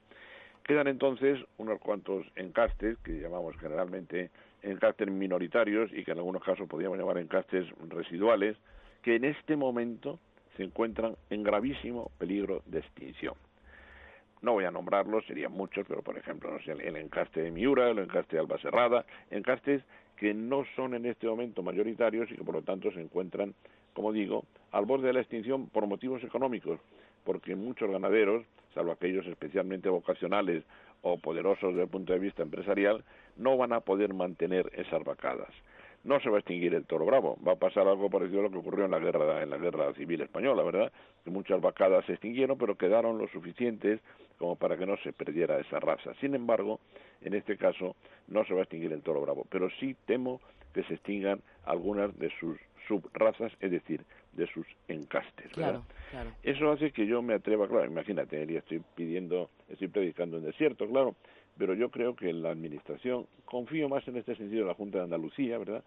[0.62, 4.30] Quedan entonces unos cuantos encastes, que llamamos generalmente
[4.62, 8.56] encastes minoritarios y que en algunos casos podríamos llamar encastes residuales,
[9.02, 10.20] que en este momento
[10.56, 13.34] se encuentran en gravísimo peligro de extinción.
[14.40, 17.90] No voy a nombrarlos, serían muchos, pero por ejemplo, no sé, el encaste de Miura,
[17.90, 19.82] el encaste de Albacerrada, encastes
[20.16, 23.54] que no son en este momento mayoritarios y que por lo tanto se encuentran,
[23.92, 26.80] como digo, al borde de la extinción por motivos económicos,
[27.24, 30.64] porque muchos ganaderos, salvo aquellos especialmente vocacionales
[31.02, 33.04] o poderosos desde el punto de vista empresarial,
[33.36, 35.50] no van a poder mantener esas vacadas
[36.04, 37.38] no se va a extinguir el toro bravo.
[37.46, 39.92] Va a pasar algo parecido a lo que ocurrió en la guerra en la guerra
[39.94, 40.92] civil española, ¿verdad?
[41.24, 44.00] Que muchas vacadas se extinguieron, pero quedaron lo suficientes
[44.38, 46.12] como para que no se perdiera esa raza.
[46.20, 46.80] Sin embargo,
[47.20, 47.94] en este caso
[48.28, 50.40] no se va a extinguir el toro bravo, pero sí temo
[50.74, 55.46] que se extingan algunas de sus subrazas, es decir, de sus encastes.
[55.54, 55.82] ¿verdad?
[55.82, 56.30] Claro, claro.
[56.42, 61.14] Eso hace que yo me atreva, claro, imagínate, estoy pidiendo, estoy predicando en desierto, claro,
[61.58, 65.04] pero yo creo que la Administración, confío más en este sentido en la Junta de
[65.04, 65.82] Andalucía, ¿verdad?,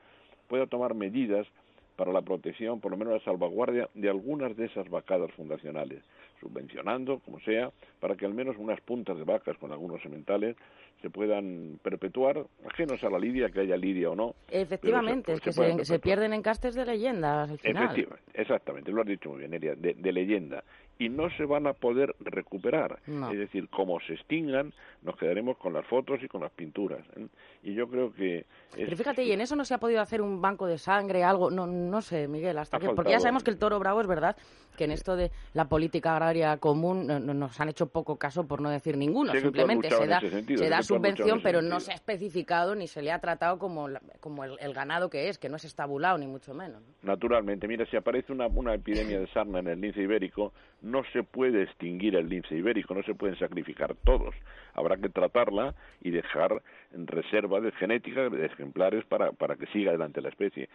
[0.47, 1.47] pueda tomar medidas
[1.95, 6.04] para la protección, por lo menos la salvaguardia de algunas de esas vacadas fundacionales,
[6.39, 10.56] subvencionando, como sea, para que al menos unas puntas de vacas con algunos sementales
[11.02, 14.34] se puedan perpetuar, ajenos a la lidia, que haya lidia o no.
[14.50, 17.84] Efectivamente, es que se, pierden en castes de leyendas al final.
[17.84, 20.63] Efectivamente, exactamente, lo has dicho muy bien, Elia, de leyenda
[20.98, 23.00] y no se van a poder recuperar.
[23.06, 27.02] Es decir, como se extingan, nos quedaremos con las fotos y con las pinturas.
[27.17, 27.28] ¿eh?
[27.63, 28.45] Y yo creo que...
[28.74, 31.52] Pero fíjate, ¿y en eso no se ha podido hacer un banco de sangre, algo?
[31.52, 32.89] No, no sé, Miguel, hasta que...
[32.89, 34.38] Porque ya sabemos que el toro bravo es verdad,
[34.78, 38.62] que en esto de la política agraria común no, nos han hecho poco caso, por
[38.62, 39.32] no decir ninguno.
[39.34, 43.20] Simplemente se da, se da subvención, pero no se ha especificado ni se le ha
[43.20, 43.88] tratado como,
[44.20, 46.82] como el, ganado que es, que no es estabulado, ni mucho menos.
[47.02, 50.54] Naturalmente, mira, si aparece una, una epidemia de sarna en el lince ibérico,
[50.86, 54.36] no se puede extinguir el lince ibérico, no se pueden sacrificar todos.
[54.76, 56.62] Habrá que tratarla y dejar
[56.93, 60.69] reserva de genética de ejemplares para, para que siga adelante la especie.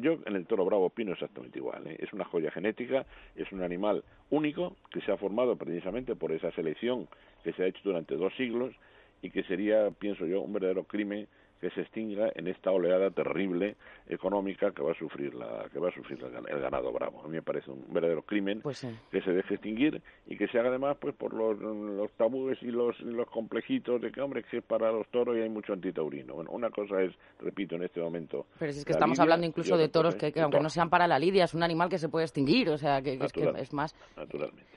[0.00, 1.86] Yo en el toro bravo opino exactamente igual.
[1.86, 1.98] ¿eh?
[2.00, 3.04] Es una joya genética,
[3.36, 7.06] es un animal único que se ha formado precisamente por esa selección
[7.44, 8.74] que se ha hecho durante dos siglos
[9.20, 11.28] y que sería, pienso yo, un verdadero crimen
[11.60, 13.76] que se extinga en esta oleada terrible
[14.08, 17.22] económica que va a sufrir la que va a sufrir el ganado bravo.
[17.22, 20.58] A mí me parece un verdadero crimen pues que se deje extinguir y que se
[20.58, 24.62] haga además pues por los, los tabúes y los, los complejitos de que hombre que
[24.62, 26.34] para los toros y hay mucho antitaurino.
[26.34, 28.46] Bueno, una cosa es, repito, en este momento.
[28.58, 31.44] Pero es que estamos hablando incluso de toros que, aunque no sean para la lidia
[31.44, 33.94] es un animal que se puede extinguir, o sea que, es, que es más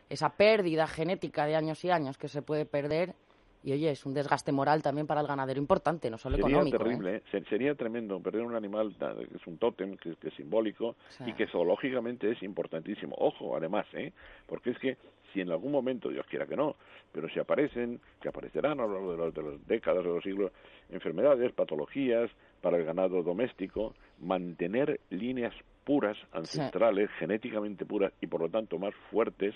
[0.10, 3.16] esa pérdida genética de años y años que se puede perder
[3.64, 6.78] y oye, es un desgaste moral también para el ganadero importante, no solo económico.
[6.78, 7.44] Sería terrible, ¿eh?
[7.50, 10.96] sería tremendo perder un animal que es un tótem, que, es simbólico
[11.26, 13.16] y que zoológicamente es importantísimo.
[13.18, 14.12] Ojo, además, ¿eh?
[14.48, 14.98] porque es que
[15.34, 16.76] si en algún momento, Dios quiera que no,
[17.12, 20.52] pero si aparecen, que aparecerán a lo largo de, las décadas, de los siglos,
[20.90, 22.30] enfermedades, patologías
[22.62, 28.94] para el ganado doméstico, mantener líneas puras, ancestrales, genéticamente puras y por lo tanto más
[29.10, 29.54] fuertes,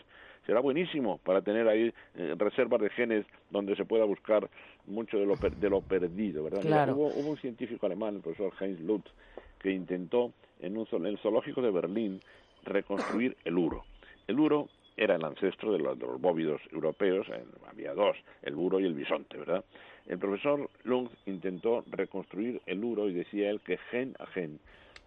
[0.47, 4.49] será buenísimo para tener ahí eh, reservas de genes donde se pueda buscar
[4.87, 6.89] mucho de lo, de lo perdido, ¿verdad?
[6.95, 9.11] hubo, un científico alemán, el profesor Heinz Lutz,
[9.59, 10.31] que intentó
[10.61, 12.21] en, un, en el zoológico de Berlín
[12.63, 13.83] reconstruir el uro.
[14.25, 17.27] El uro era el ancestro de los, de los bóvidos europeos,
[17.69, 19.63] había dos, el uro y el bisonte, ¿verdad?
[20.07, 24.59] El profesor Lutz intentó reconstruir el uro y decía él que gen a gen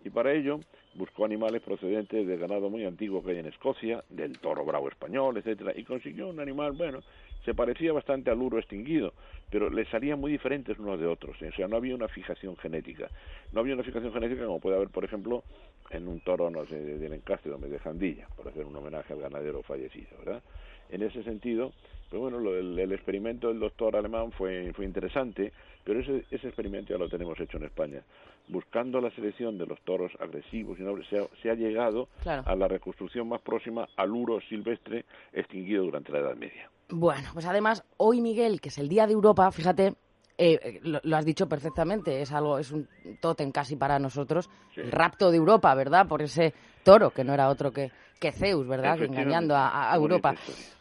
[0.04, 0.60] y para ello
[0.94, 5.36] buscó animales procedentes del ganado muy antiguo que hay en Escocia, del toro bravo español,
[5.36, 7.00] etcétera, y consiguió un animal, bueno,
[7.44, 9.14] se parecía bastante al uro extinguido,
[9.50, 11.48] pero le salían muy diferentes unos de otros, ¿eh?
[11.48, 13.08] o sea, no había una fijación genética.
[13.52, 15.42] No había una fijación genética como puede haber, por ejemplo,
[15.90, 19.62] en un toro, no sé, del encaste de Jandilla, por hacer un homenaje al ganadero
[19.62, 20.42] fallecido, ¿verdad?
[20.90, 21.72] En ese sentido,
[22.10, 25.52] pues bueno, el, experimento del doctor alemán fue, fue interesante,
[25.84, 28.02] pero ese, ese experimento ya lo tenemos hecho en España.
[28.48, 33.28] Buscando la selección de los toros agresivos y nobles, se ha, llegado a la reconstrucción
[33.28, 36.68] más próxima al uro silvestre extinguido durante la Edad Media.
[36.88, 39.94] Bueno, pues además, hoy, Miguel, que es el Día de Europa, fíjate,
[40.36, 42.88] eh, lo, has dicho perfectamente, es algo, es un
[43.20, 46.08] tótem casi para nosotros, el rapto de Europa, ¿verdad?
[46.08, 49.00] Por ese toro, que no era otro que, que Zeus, ¿verdad?
[49.02, 50.34] engañando a, Europa.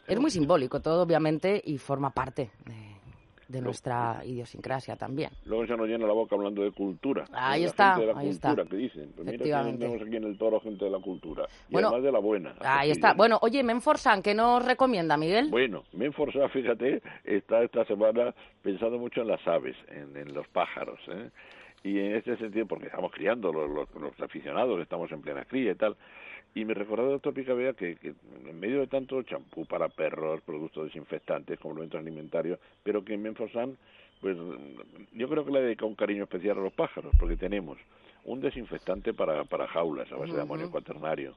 [0.07, 2.98] Es muy simbólico todo, obviamente, y forma parte de,
[3.61, 5.31] nuestra idiosincrasia también.
[5.45, 7.25] Luego se nos llena la boca hablando de cultura.
[7.33, 9.11] Ahí está, de la ahí cultura, que dicen.
[9.15, 11.45] Pues mira, tenemos aquí en el toro gente de la cultura.
[11.67, 12.55] Y bueno, además de la buena.
[12.61, 13.13] Ahí está.
[13.13, 15.49] Bueno, oye, Menforsan, ¿qué nos recomienda, Miguel?
[15.49, 20.99] Bueno, Menforsan, fíjate, está esta semana pensando mucho en las aves, en, en los pájaros,
[21.07, 21.29] ¿eh?
[21.83, 25.71] Y en este sentido, porque estamos criando, los, los, los aficionados, estamos en plena cría
[25.71, 25.95] y tal,
[26.55, 28.13] y me recordaba, doctor Picabea, que, que
[28.47, 33.77] en medio de tanto champú para perros, productos desinfectantes, complementos alimentarios, pero que en Menforsan,
[34.19, 34.35] pues
[35.13, 37.77] yo creo que le dedica un cariño especial a los pájaros, porque tenemos
[38.25, 41.35] un desinfectante para, para jaulas a base de amonio cuaternario,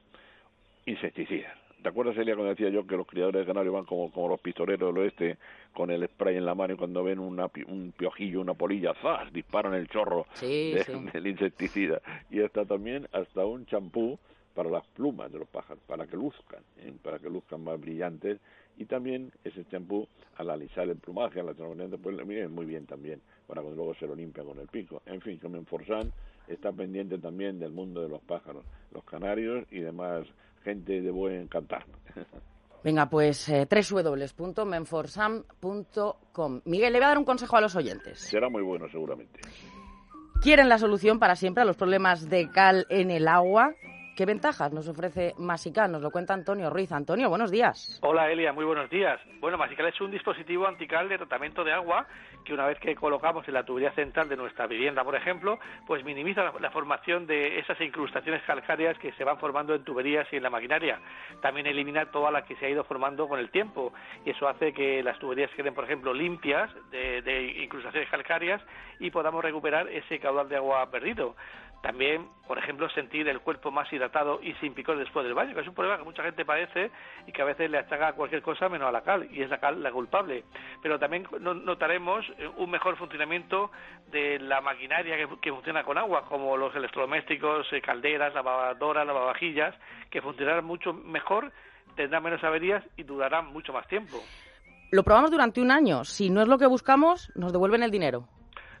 [0.85, 1.57] insecticidas.
[1.81, 4.39] ¿Te acuerdas, Elia, cuando decía yo que los criadores de ganado van como, como los
[4.39, 5.37] pistoleros del oeste
[5.73, 9.31] con el spray en la mano y cuando ven una, un piojillo, una polilla, ¡zas!
[9.33, 12.01] disparan el chorro del insecticida?
[12.31, 14.17] Y hasta también hasta un champú
[14.53, 16.93] para las plumas de los pájaros, para que luzcan, ¿eh?
[17.01, 18.39] para que luzcan más brillantes
[18.77, 22.65] y también ese champú al alisar el plumaje, a la transparencia, pues le miren muy
[22.65, 25.01] bien también, para cuando luego se lo limpia con el pico.
[25.05, 26.11] En fin, que Menforsan
[26.47, 30.27] está pendiente también del mundo de los pájaros, los canarios y demás
[30.63, 31.85] gente de buen cantar.
[32.83, 36.61] Venga, pues eh, www.menforsan.com.
[36.65, 38.19] Miguel, le voy a dar un consejo a los oyentes.
[38.19, 39.39] Será muy bueno, seguramente.
[40.41, 43.73] ¿Quieren la solución para siempre a los problemas de cal en el agua?
[44.15, 45.91] ¿Qué ventajas nos ofrece Masical?
[45.91, 46.91] Nos lo cuenta Antonio Ruiz.
[46.91, 47.99] Antonio, buenos días.
[48.03, 49.19] Hola Elia, muy buenos días.
[49.39, 52.05] Bueno, Masical es un dispositivo antical de tratamiento de agua
[52.45, 55.57] que una vez que colocamos en la tubería central de nuestra vivienda, por ejemplo,
[55.87, 60.35] pues minimiza la, formación de esas incrustaciones calcáreas que se van formando en tuberías y
[60.35, 60.99] en la maquinaria.
[61.41, 63.93] También elimina toda la que se ha ido formando con el tiempo
[64.25, 68.61] y eso hace que las tuberías queden, por ejemplo, limpias de, de incrustaciones calcáreas
[68.99, 71.35] y podamos recuperar ese caudal de agua perdido.
[71.83, 75.59] También, por ejemplo, sentir el cuerpo más hidratado y sin picor después del baño, que
[75.59, 76.91] es un problema que mucha gente padece
[77.27, 79.59] y que a veces le achaga cualquier cosa menos a la cal, y es la
[79.59, 80.45] cal la culpable.
[80.81, 83.69] Pero también notaremos eh, un mejor funcionamiento
[84.09, 89.75] de la maquinaria que, funciona con agua, como los electrodomésticos, eh, calderas, lavadoras, lavavajillas,
[90.09, 91.51] que funcionarán mucho mejor,
[91.97, 94.23] tendrán menos averías y durarán mucho más tiempo.
[94.89, 96.05] Lo probamos durante un año.
[96.05, 98.29] Si no es lo que buscamos, nos devuelven el dinero.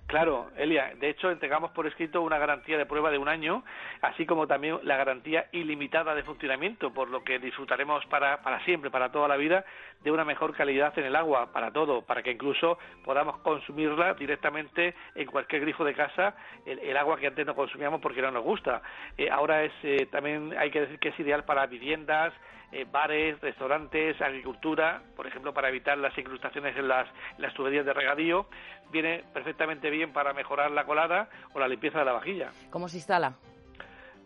[0.07, 3.63] Claro, Elia, de hecho entregamos por escrito una garantía de prueba de un año,
[4.01, 8.91] así como también la garantía ilimitada de funcionamiento, por lo que disfrutaremos para, para siempre,
[8.91, 9.65] para toda la vida,
[10.03, 14.93] de una mejor calidad en el agua, para todo, para que incluso podamos consumirla directamente
[15.15, 16.35] en cualquier grifo de casa,
[16.65, 18.81] el, agua que antes no consumíamos porque no nos gusta.
[19.17, 22.33] Eh, ahora es eh, también hay que decir que es ideal para viviendas,
[22.75, 27.93] eh, bares, restaurantes, agricultura, por ejemplo, para evitar las incrustaciones en las, las tuberías de
[27.93, 28.47] regadío,
[28.91, 32.51] viene perfectamente bien para mejorar la colada o la limpieza de la vajilla.
[32.69, 33.33] ¿Cómo se instala?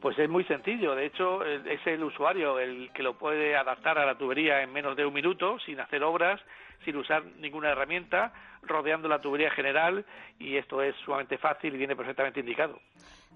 [0.01, 4.05] Pues es muy sencillo, de hecho es el usuario el que lo puede adaptar a
[4.05, 6.39] la tubería en menos de un minuto, sin hacer obras,
[6.86, 10.05] sin usar ninguna herramienta, rodeando la tubería general
[10.38, 12.80] y esto es sumamente fácil y viene perfectamente indicado.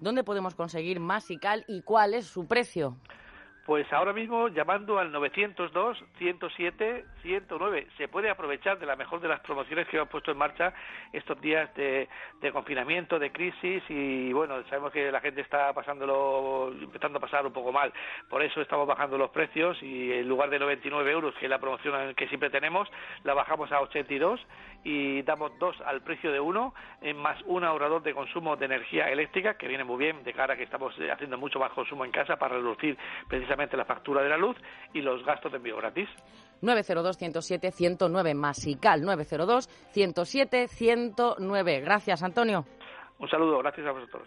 [0.00, 2.96] ¿Dónde podemos conseguir más y y cuál es su precio?
[3.64, 9.28] Pues ahora mismo llamando al 902 107 109 se puede aprovechar de la mejor de
[9.28, 10.74] las promociones que hemos puesto en marcha
[11.12, 12.08] estos días de,
[12.52, 17.52] confinamiento, de crisis y bueno, sabemos que la gente está pasándolo, empezando a pasar un
[17.52, 17.92] poco mal.
[18.28, 21.60] Por eso estamos bajando los precios y en lugar de 99 euros, que es la
[21.60, 22.90] promoción que siempre tenemos,
[23.22, 24.44] la bajamos a 82
[24.82, 26.74] y damos dos al precio de uno,
[27.14, 30.56] más un ahorrador de consumo de energía eléctrica, que viene muy bien de cara a
[30.56, 32.98] que estamos haciendo mucho más consumo en casa para reducir
[33.28, 34.56] precisamente la factura de la luz
[34.92, 36.08] y los gastos de envío gratis.
[36.62, 41.82] 902-107-109, Masical 902-107-109.
[41.82, 42.64] Gracias, Antonio.
[43.18, 44.26] Un saludo, gracias a vosotros.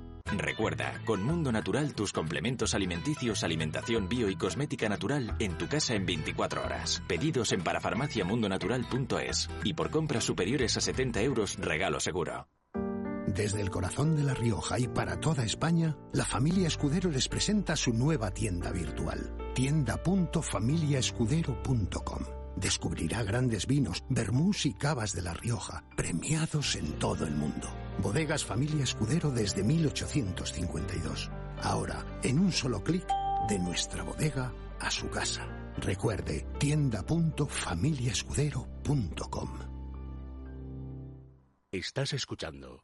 [0.37, 5.95] Recuerda, con Mundo Natural tus complementos alimenticios, alimentación bio y cosmética natural en tu casa
[5.95, 7.03] en 24 horas.
[7.07, 12.47] Pedidos en parafarmaciamundonatural.es y por compras superiores a 70 euros regalo seguro.
[13.27, 17.75] Desde el corazón de La Rioja y para toda España, la familia Escudero les presenta
[17.75, 22.23] su nueva tienda virtual, tienda.familiaescudero.com.
[22.57, 27.69] Descubrirá grandes vinos, vermús y cavas de La Rioja, premiados en todo el mundo
[28.01, 31.31] Bodegas Familia Escudero desde 1852.
[31.61, 33.07] Ahora, en un solo clic,
[33.47, 35.47] de nuestra bodega a su casa.
[35.77, 39.49] Recuerde, tienda.familiaescudero.com.
[41.71, 42.83] Estás escuchando.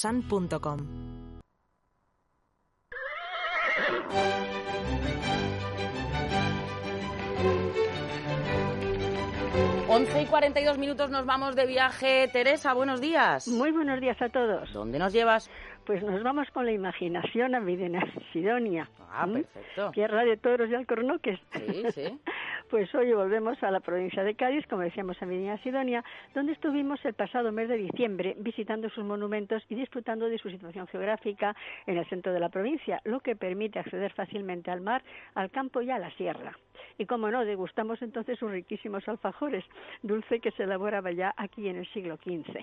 [0.01, 1.11] www.menforsan.com
[9.87, 12.29] 11 y 42 minutos nos vamos de viaje.
[12.31, 13.49] Teresa, buenos días.
[13.49, 14.71] Muy buenos días a todos.
[14.71, 15.49] ¿Dónde nos llevas?
[15.85, 18.01] Pues nos vamos con la imaginación a Videna,
[18.31, 18.87] Sidonia.
[19.11, 19.91] Ah, perfecto.
[19.91, 21.39] Tierra de toros y alcornoques.
[21.53, 22.19] Sí, sí.
[22.71, 27.03] Pues hoy volvemos a la provincia de Cádiz, como decíamos en Medina Sidonia, donde estuvimos
[27.03, 31.53] el pasado mes de diciembre visitando sus monumentos y disfrutando de su situación geográfica
[31.85, 35.03] en el centro de la provincia, lo que permite acceder fácilmente al mar,
[35.35, 36.57] al campo y a la sierra.
[36.97, 39.65] Y como no, degustamos entonces sus riquísimos alfajores,
[40.01, 42.57] dulce que se elaboraba ya aquí en el siglo XV.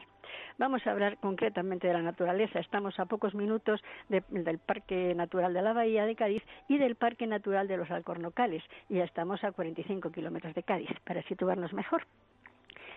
[0.58, 2.60] Vamos a hablar concretamente de la naturaleza.
[2.60, 6.94] Estamos a pocos minutos de- del Parque Natural de la Bahía de Cádiz y del
[6.94, 8.62] Parque Natural de los Alcornocales.
[8.88, 12.02] Y ya estamos a 45 kilómetros de Cádiz, para situarnos mejor.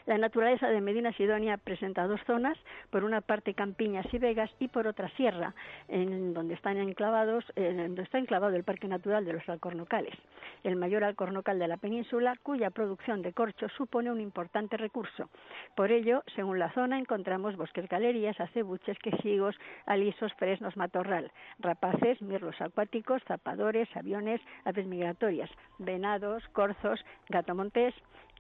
[0.08, 2.58] La naturaleza de Medina Sidonia presenta dos zonas,
[2.90, 5.54] por una parte campiñas y vegas y por otra sierra,
[5.88, 10.16] en donde están enclavados, en donde está enclavado el Parque Natural de los Alcornocales,
[10.64, 15.30] el mayor alcornocal de la península, cuya producción de corcho supone un importante recurso.
[15.76, 22.60] Por ello, según la zona, encontramos bosques galerías, acebuches, quejigos, alisos, fresnos, matorral, rapaces, mirlos
[22.60, 27.00] acuáticos, zapadores, aviones, aves migratorias, venados, corzos,
[27.30, 27.94] gato montés,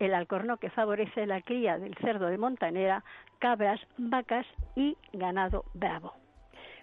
[0.05, 3.03] el alcorno que favorece la cría del cerdo de montanera,
[3.39, 6.13] cabras, vacas y ganado bravo.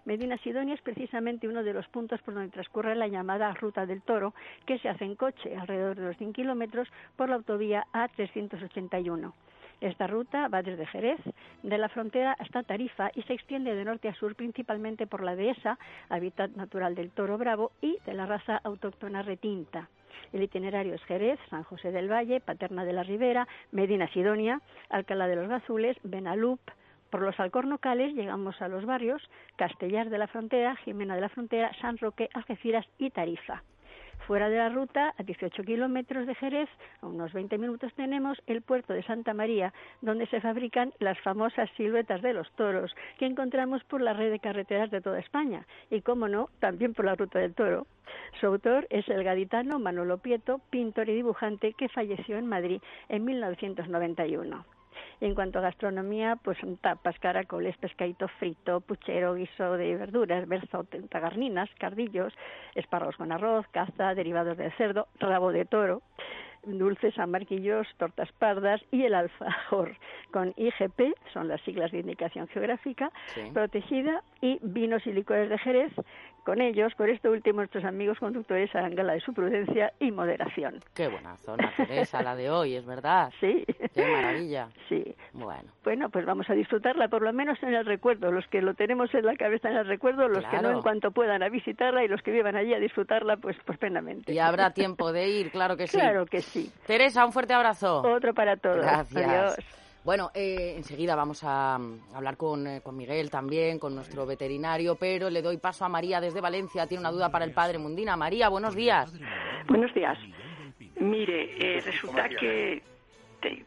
[0.04, 4.02] Medina Sidonia es precisamente uno de los puntos por donde transcurre la llamada Ruta del
[4.02, 4.34] Toro,
[4.66, 9.32] que se hace en coche alrededor de los 100 kilómetros por la autovía A381.
[9.80, 11.20] Esta ruta va desde Jerez,
[11.62, 15.36] de la frontera hasta Tarifa y se extiende de norte a sur principalmente por la
[15.36, 19.88] dehesa, hábitat natural del toro bravo y de la raza autóctona retinta.
[20.32, 24.60] El itinerario es Jerez, San José del Valle, Paterna de la Ribera, Medina Sidonia,
[24.90, 26.60] Alcalá de los Gazules, Benalup.
[27.10, 29.22] Por los alcornocales llegamos a los barrios
[29.56, 33.62] Castellar de la Frontera, Jimena de la Frontera, San Roque, Algeciras y Tarifa.
[34.26, 36.68] Fuera de la ruta, a 18 kilómetros de Jerez,
[37.00, 41.70] a unos 20 minutos tenemos el puerto de Santa María, donde se fabrican las famosas
[41.76, 46.02] siluetas de los toros que encontramos por la red de carreteras de toda España y,
[46.02, 47.86] como no, también por la ruta del toro.
[48.40, 53.24] Su autor es el gaditano Manolo Pieto, pintor y dibujante que falleció en Madrid en
[53.24, 54.77] 1991.
[55.20, 60.46] Y en cuanto a gastronomía, pues son tapas, caracoles, pescadito frito, puchero, guiso de verduras,
[60.48, 62.32] berza o tagarninas, cardillos,
[62.74, 66.02] espárragos con arroz, caza, derivados de cerdo, rabo de toro,
[66.64, 69.96] dulces amarquillos, tortas pardas y el alfajor
[70.32, 73.50] con IGP, son las siglas de indicación geográfica, Sí.
[73.52, 75.92] protegida y vinos y licores de Jerez.
[76.48, 80.82] Con ellos, por esto último, nuestros amigos conductores harán gala de su prudencia y moderación.
[80.94, 83.30] Qué buena zona, Teresa, la de hoy, es verdad.
[83.38, 83.66] Sí.
[83.94, 84.70] Qué maravilla.
[84.88, 85.14] Sí.
[85.34, 85.70] Bueno.
[85.84, 88.32] Bueno, pues vamos a disfrutarla, por lo menos en el recuerdo.
[88.32, 90.76] Los que lo tenemos en la cabeza en el recuerdo, los que no Claro.
[90.76, 94.32] en cuanto puadan a visitarla y los que vivan allí a disfrutarla, pues, pues plenamente.
[94.32, 95.98] Y habrá tiempo de ir, claro que sí.
[95.98, 96.72] Claro que sí.
[96.86, 98.00] Teresa, un fuerte abrazo.
[98.00, 98.78] Otro para todos.
[98.78, 99.28] Gracias.
[99.28, 99.77] Adiós.
[100.04, 104.96] Bueno, eh, enseguida vamos a mm, hablar con, eh, con Miguel también, con nuestro veterinario,
[104.96, 106.86] pero le doy paso a María desde Valencia.
[106.86, 108.16] Tiene una duda para el padre Mundina.
[108.16, 109.12] María, buenos días.
[109.66, 110.18] Buenos días.
[111.00, 112.82] Mire, eh, resulta que...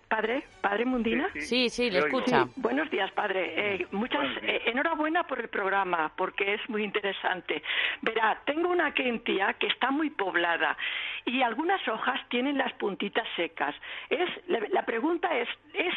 [0.09, 0.43] ¿Padre?
[0.59, 1.29] ¿Padre Mundina?
[1.33, 2.43] Sí, sí, le escucha.
[2.43, 3.75] Sí, buenos días, padre.
[3.75, 7.63] Eh, muchas eh, enhorabuena por el programa, porque es muy interesante.
[8.01, 10.77] Verá, tengo una quentia que está muy poblada
[11.25, 13.73] y algunas hojas tienen las puntitas secas.
[14.09, 15.93] Es la, la pregunta es, ¿es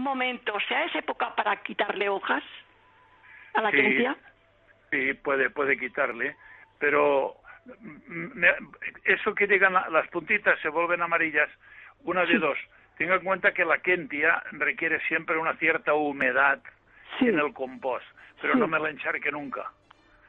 [0.00, 2.42] momento, sea, es época para quitarle hojas
[3.54, 3.76] a la Sí.
[3.76, 4.16] quentia?
[4.90, 6.36] Sí, puede, puede quitarle,
[6.78, 7.36] pero
[8.08, 8.54] me-
[9.04, 11.48] eso que llegan las puntitas se vuelven amarillas,
[12.04, 12.58] una de dos.
[12.98, 16.60] Tenga en cuenta que la quentia requiere siempre una cierta humedad
[17.20, 18.04] en el compost,
[18.40, 18.60] pero Sí.
[18.60, 19.70] no me la encharque nunca.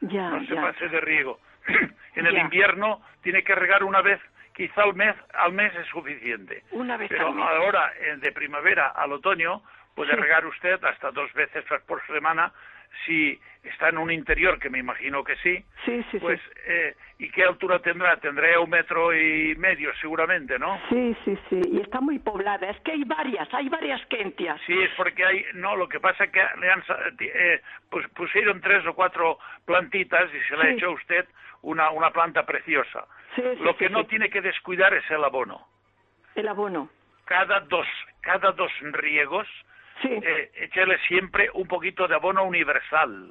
[0.00, 0.60] Ya, no se ya.
[0.62, 1.40] pase de riego.
[2.14, 2.40] en el Ya.
[2.42, 4.20] invierno tiene que regar una vez,
[4.54, 6.62] quizá al mes, al mes es suficiente.
[6.72, 7.44] Una vez Pero al mes.
[7.44, 9.62] ahora, eh, de primavera al otoño,
[9.94, 10.16] puede Sí.
[10.20, 12.52] regar usted hasta dos veces por semana
[13.04, 15.64] si está en un interior, que me imagino que sí.
[15.84, 16.50] Sí, sí, pues, sí.
[16.66, 18.16] eh, ¿y qué altura tendrá?
[18.18, 20.80] Tendrá un metro y medio seguramente, ¿no?
[20.88, 22.70] Sí, sí, sí, y está muy poblada.
[22.70, 24.60] Es que hay varias, hay varias quentias.
[24.66, 26.84] Sí, es porque hay, no, lo que pasa es que le han,
[27.18, 30.74] eh, pues pusieron tres o cuatro plantitas y se le ha Sí.
[30.74, 31.26] hecho a usted
[31.64, 33.06] una, una planta preciosa.
[33.34, 35.66] Sí, sí, lo sí, que no tiene que descuidar es el abono.
[36.34, 36.88] El abono.
[37.24, 37.86] Cada dos,
[38.20, 39.48] cada dos riegos,
[40.04, 43.30] eh, échele siempre un poquito de abono universal.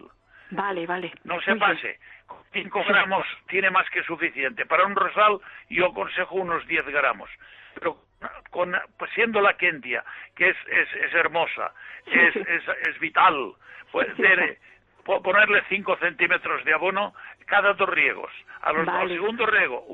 [0.52, 1.12] Vale, vale.
[1.24, 2.00] No se pase.
[2.28, 4.66] Con 5 gramos tiene más que suficiente.
[4.66, 7.30] Para un rosal yo aconsejo unos 10 gramos.
[7.76, 7.98] Pero
[8.52, 10.04] con, pues siendo la quentia,
[10.36, 11.74] que es, es, es hermosa,
[12.06, 12.40] Sí, es, sí.
[12.48, 13.54] es, es vital,
[13.92, 14.24] pues Sí,
[15.24, 17.14] ponerle 5 centímetros de abono
[17.46, 18.32] cada dos riegos.
[18.62, 19.86] A los, al segundo riego,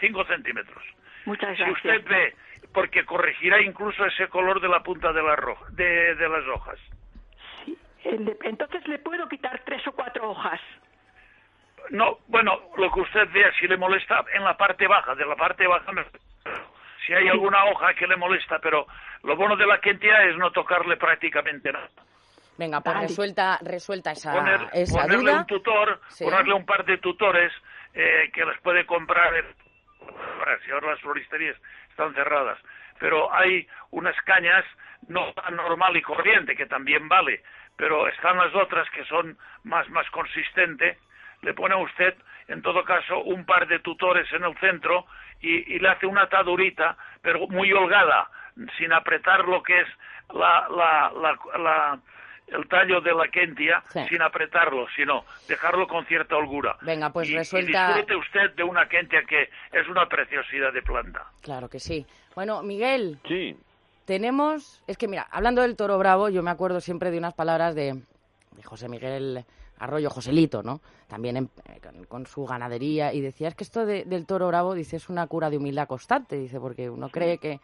[0.00, 0.82] 5 centímetros.
[1.26, 1.76] Muchas Si gracias.
[1.76, 2.34] usted ve,
[2.72, 6.78] porque corregirá incluso ese color de la punta de, la ro- de, de las hojas.
[8.04, 10.60] De- Entonces le puedo quitar tres o cuatro hojas.
[11.90, 15.36] No, bueno, lo que usted vea, si le molesta en la parte baja, de la
[15.36, 15.92] parte baja,
[17.06, 18.86] si hay alguna hoja que le molesta, pero
[19.22, 21.88] lo bueno de la quentia es no tocarle prácticamente nada.
[22.56, 25.40] Venga, pues resuelta, resuelta esa, Poner- esa ponerle duda.
[25.40, 26.24] un tutor, Sí.
[26.24, 27.52] ponerle un par de tutores
[27.94, 29.32] eh, que les puede comprar.
[30.38, 31.56] Ahora, si ahora las floristerías
[31.90, 32.58] están cerradas,
[32.98, 34.64] pero hay unas cañas
[35.08, 37.42] no tan normal y corriente que también vale,
[37.76, 40.98] pero están las otras que son más más consistentes.
[41.42, 42.14] Le pone a usted,
[42.48, 45.06] en todo caso, un par de tutores en el centro
[45.40, 48.28] y, y le hace una atadurita, pero muy holgada,
[48.78, 49.88] sin apretar lo que es
[50.32, 51.98] la, la, la, la-
[52.48, 54.00] el tallo de la quentia, Sí.
[54.08, 56.76] sin apretarlo, sino dejarlo con cierta holgura.
[56.82, 61.24] Venga, pues y, y disfrute usted de una quentia que es una preciosidad de planta.
[61.42, 62.06] Claro que sí.
[62.34, 63.18] Bueno, Miguel.
[63.26, 63.56] Sí.
[64.04, 67.74] Tenemos, es que mira, hablando del toro bravo, yo me acuerdo siempre de unas palabras
[67.74, 67.94] de,
[68.52, 69.44] de José Miguel
[69.78, 70.80] Arroyo, Joselito, ¿no?
[71.08, 74.46] También en- eh, con, con su ganadería, y decía, es que esto de- del toro
[74.48, 77.60] bravo, dice, es una cura de humildad constante, dice, porque uno cree que,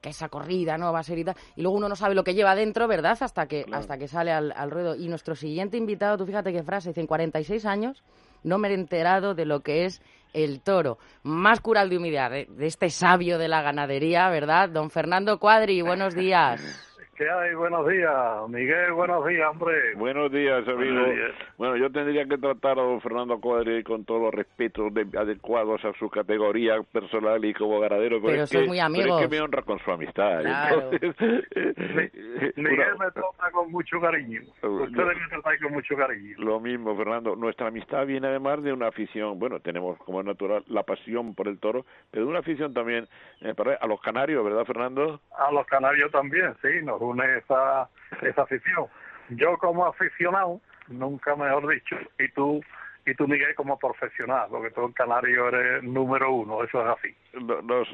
[0.00, 2.24] que esa corrida no va a ser y tal, y luego uno no sabe lo
[2.24, 3.18] que lleva dentro, ¿verdad?
[3.20, 4.96] Hasta que, hasta que sale al, al ruedo.
[4.96, 8.02] Y nuestro siguiente invitado, tú fíjate qué frase, dice, en 46 años
[8.42, 10.98] no me he enterado de lo que es el toro.
[11.22, 14.68] Más cural de humildad de, de este sabio de la ganadería, ¿verdad?
[14.70, 16.89] Don Fernando Cuadri, buenos días.
[17.20, 17.54] ¿Qué hay?
[17.54, 19.94] Buenos días, Miguel, buenos días, hombre.
[19.94, 20.94] Buenos días, amigo.
[21.02, 21.30] Buenos días.
[21.58, 25.84] Bueno, yo tendría que tratar a don Fernando Cuadri con todos los respetos de- adecuados
[25.84, 28.22] a su categoría personal y como ganadero.
[28.22, 29.20] Pero es sois que, muy pero amigos.
[29.20, 30.40] es que me honra con su amistad.
[30.40, 30.90] Claro.
[30.92, 31.44] Entonces,
[32.56, 34.40] Miguel una- me trata con mucho cariño.
[34.62, 36.36] Ustedes me tratan con mucho cariño.
[36.38, 37.36] Lo mismo, Fernando.
[37.36, 41.48] Nuestra amistad viene además de una afición, bueno, tenemos como es natural la pasión por
[41.48, 43.06] el toro, pero de una afición también
[43.42, 45.20] eh, para- a los canarios, ¿verdad, Fernando?
[45.38, 47.88] A los canarios también, sí, nos esa,
[48.22, 48.86] esa afición.
[49.30, 52.60] Yo como aficionado, nunca mejor dicho, y tú,
[53.06, 57.14] y tú Miguel como profesional, porque tú en canario eres número uno, eso es así.
[57.40, 57.88] No- Nos,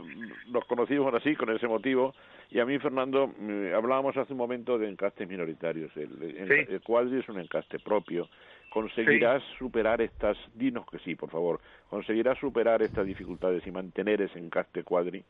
[0.48, 2.14] nos conocimos así, con ese motivo,
[2.50, 5.94] y a mí, Fernando, mm, hablábamos hace un momento de encastes minoritarios.
[5.96, 6.72] El, el, Sí.
[6.72, 8.28] el cuadri es un encaste propio.
[8.70, 14.38] ¿Conseguirás superar estas, dinos que sí, por favor, conseguirás superar estas dificultades y mantener ese
[14.38, 15.24] encaste cuadri?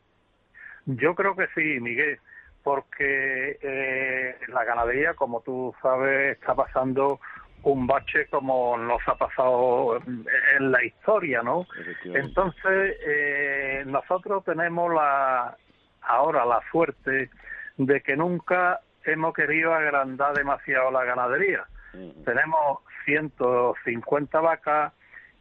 [0.85, 2.19] Yo creo que sí, Miguel,
[2.67, 7.21] porque eh, la ganadería, como tú sabes, está pasando
[7.63, 11.65] un bache como nos ha pasado en la historia, ¿no?
[12.03, 15.55] Entonces, eh, nosotros tenemos la
[16.01, 17.29] ahora la suerte
[17.77, 21.63] de que nunca hemos querido agrandar demasiado la ganadería.
[22.25, 24.91] Tenemos 150 vacas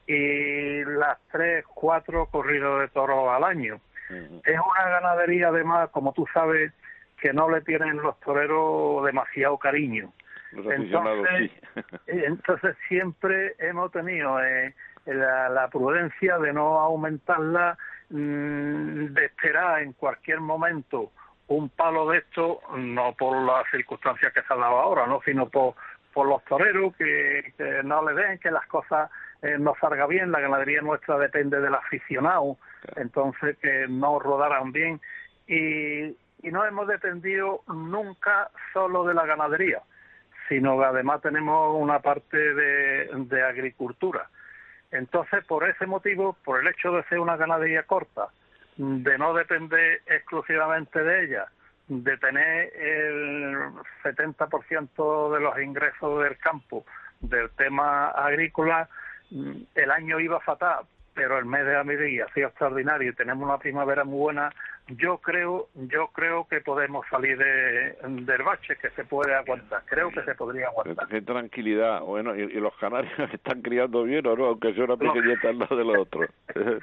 [0.07, 3.81] y las tres, cuatro corridos de toros al año.
[4.09, 6.73] Es una ganadería, además, como tú sabes,
[7.21, 10.13] que no le tienen los toreros demasiado cariño.
[10.53, 11.81] Los Entonces, sí.
[12.07, 14.75] eh, Entonces siempre hemos tenido eh,
[15.07, 17.77] la, la prudencia de no aumentarla,
[18.11, 21.11] mm, de esperar en cualquier momento
[21.49, 25.49] un palo de esto, no por las circunstancias que se han dado ahora, no, sino
[25.49, 25.75] por,
[26.13, 29.11] por los toreros que, que no le den, que las cosas
[29.43, 30.33] eh, no salgan bien.
[30.33, 32.57] La ganadería nuestra depende del aficionado,
[32.97, 35.01] entonces que no rodaran bien.
[35.47, 39.83] Y, y no hemos dependido nunca solo de la ganadería
[40.49, 44.29] sino que además tenemos una parte de, agricultura.
[44.91, 48.29] Entonces, por ese motivo, por el hecho de ser una ganadería corta,
[48.77, 51.47] de no depender exclusivamente de ella,
[51.89, 53.57] de tener el
[54.03, 56.85] 70% de los ingresos del campo
[57.21, 58.89] del tema agrícola,
[59.31, 60.85] mm, el año iba fatal,
[61.17, 64.53] pero el mes de abril ha sido extraordinario y tenemos una primavera muy buena.
[64.89, 69.83] Yo creo, yo creo que podemos salir de, del bache, que se puede aguantar.
[69.87, 71.09] Creo que se podría aguantar.
[71.09, 72.03] Qué tranquilidad.
[72.03, 75.59] Bueno, y, y los canarios están criando bien o no, aunque sea una pequeñita al
[75.59, 76.31] lado de los otros.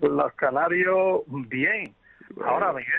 [0.00, 1.94] Los canarios, bien.
[2.42, 2.94] Ahora, Miguel,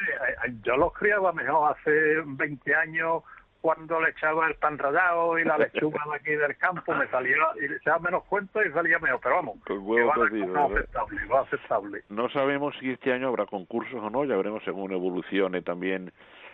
[0.46, 3.24] eh, yo los criaba mejor hace 20 años
[3.62, 7.36] cuando le echaba el pan rallado y la lechuga de aquí del campo, me salía
[7.64, 9.20] y le echaba menos cuentos y salía mejor.
[9.22, 10.72] Pero vamos, que huevo va cocido, ¿verdad?
[10.78, 12.02] aceptable, va aceptable.
[12.10, 16.12] No sabemos si este año habrá concursos o no, ya veremos según evolucione también.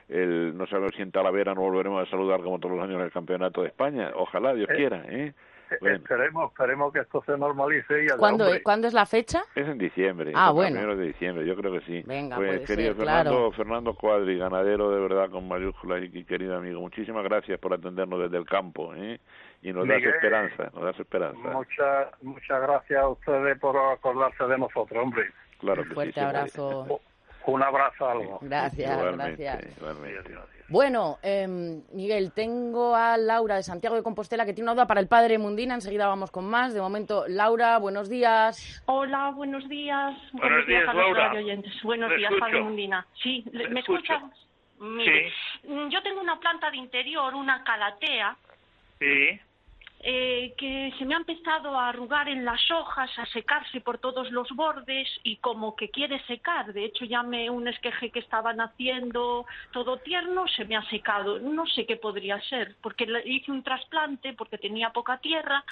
[0.09, 3.05] El, no sabemos si en Talavera no volveremos a saludar como todos los años en
[3.05, 4.11] el Campeonato de España.
[4.15, 5.03] Ojalá, Dios Eh, quiera.
[5.07, 5.33] ¿eh?
[5.81, 8.63] Bueno, Esperemos, esperemos que esto se normalice y ¿Cuándo, hombre.
[8.63, 9.43] ¿Cuándo es la fecha?
[9.55, 10.31] es en diciembre.
[10.35, 10.75] Ah, bueno.
[10.75, 12.03] primeros de diciembre, yo creo que sí.
[12.05, 13.51] Venga, pues puede querido ser, Fernando, claro.
[13.51, 18.37] Fernando Cuadri, ganadero de verdad con mayúsculas y querido amigo, muchísimas gracias por atendernos desde
[18.37, 18.93] el campo.
[18.95, 19.19] ¿eh?
[19.61, 21.49] Y nos das Miguel, esperanza, nos das esperanza.
[21.49, 25.29] Muchas, muchas gracias a ustedes por acordarse de nosotros, hombre.
[25.59, 27.01] Claro que Fuerte sí, abrazo.
[27.47, 28.37] Un abrazo, Alba.
[28.41, 29.77] Gracias, Igualmente, gracias.
[29.77, 30.31] igualmente.
[30.69, 34.99] Bueno, em, Miguel, tengo a Laura de Santiago de Compostela que tiene una duda para
[34.99, 35.73] el padre Mundina.
[35.75, 36.73] Enseguida vamos con más.
[36.73, 38.83] De momento, Laura, buenos días.
[38.85, 40.13] Hola, buenos días.
[40.33, 41.27] Buenos días, a Laura.
[41.29, 41.71] radioyentes.
[41.83, 42.39] Buenos días, escucho.
[42.39, 43.07] Padre Mundina.
[43.23, 44.13] Sí, ¿me escucho.
[44.13, 44.23] escuchas?
[44.79, 45.31] Mire,
[45.67, 48.35] mm, yo tengo una planta de interior, una calatea,
[48.99, 49.39] Sí.
[49.99, 54.31] Eh, que se me ha empezado a arrugar en las hojas, a secarse por todos
[54.31, 56.71] los bordes y como que quiere secar.
[56.71, 61.39] De hecho, ya me un esqueje que estaban haciendo todo tierno se me ha secado.
[61.39, 65.63] No sé qué podría ser, porque le hice un trasplante porque tenía poca tierra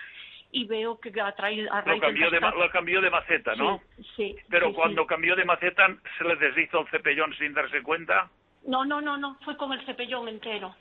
[0.51, 3.81] y veo que a, traído, a Lo raíz cambió, de, lo cambió de maceta, ¿no?
[4.15, 5.07] Sí, Pero sí, cuando sí.
[5.07, 8.29] cambió de maceta, ¿se le deshizo el cepellón sin darse cuenta?
[8.65, 10.75] No, no, no, no, fue con el cepellón entero.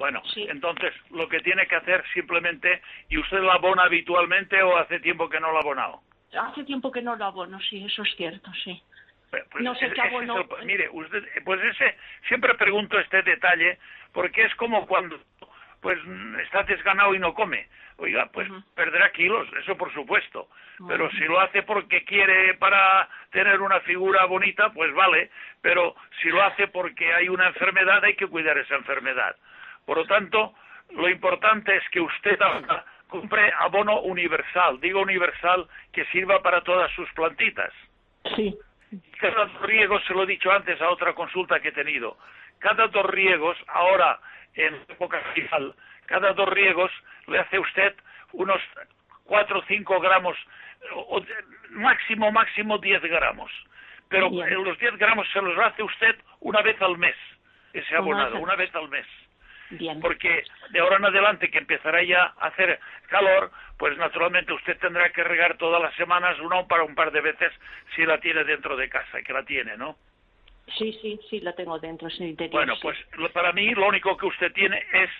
[0.00, 2.80] Bueno, entonces lo que tiene que hacer simplemente,
[3.10, 6.00] ¿y usted la abona habitualmente o hace tiempo que no la ha abonado?
[6.32, 8.82] Hace tiempo que no lo abono, sí, eso es cierto, sí.
[9.30, 10.40] Pues no sé qué es abono.
[10.58, 11.98] el- mire, usted, pues ese,
[12.28, 13.78] siempre pregunto este detalle
[14.14, 15.20] porque es como cuando
[15.82, 15.98] pues
[16.44, 17.68] está desganado y no come.
[17.98, 20.48] Oiga, pues perderá kilos, eso por supuesto.
[20.88, 25.30] Pero si lo hace porque quiere para tener una figura bonita, pues vale.
[25.60, 29.36] Pero si lo hace porque hay una enfermedad, hay que cuidar esa enfermedad.
[29.90, 30.54] Por lo tanto,
[30.90, 34.78] lo importante es que usted ahora compre abono universal.
[34.80, 37.72] Digo universal que sirva para todas sus plantitas.
[38.36, 38.56] Sí.
[39.20, 42.16] Cada dos riegos, se lo he dicho antes a otra consulta que he tenido,
[42.60, 44.20] cada dos riegos, ahora
[44.54, 45.74] en época final,
[46.06, 46.92] cada dos riegos
[47.26, 47.92] le hace usted
[48.30, 48.62] unos
[49.24, 50.36] 4 o 5 gramos,
[50.94, 51.20] o-
[51.70, 53.50] máximo, máximo 10 gramos.
[54.08, 54.54] Pero Bien.
[54.62, 57.16] los 10 gramos se los hace usted una vez al mes,
[57.72, 59.06] ese abonado, una vez al mes.
[59.70, 60.00] Bien.
[60.00, 65.10] Porque de ahora en adelante que empezará ya a hacer calor, pues naturalmente usted tendrá
[65.10, 67.52] que regar todas las semanas una para un par de veces
[67.94, 69.96] si la tiene dentro de casa, que la tiene, ¿no?
[70.76, 72.52] Sí, sí, sí, la tengo dentro, el interior.
[72.52, 72.82] Bueno, sí.
[72.82, 75.10] pues para mí lo único que usted tiene es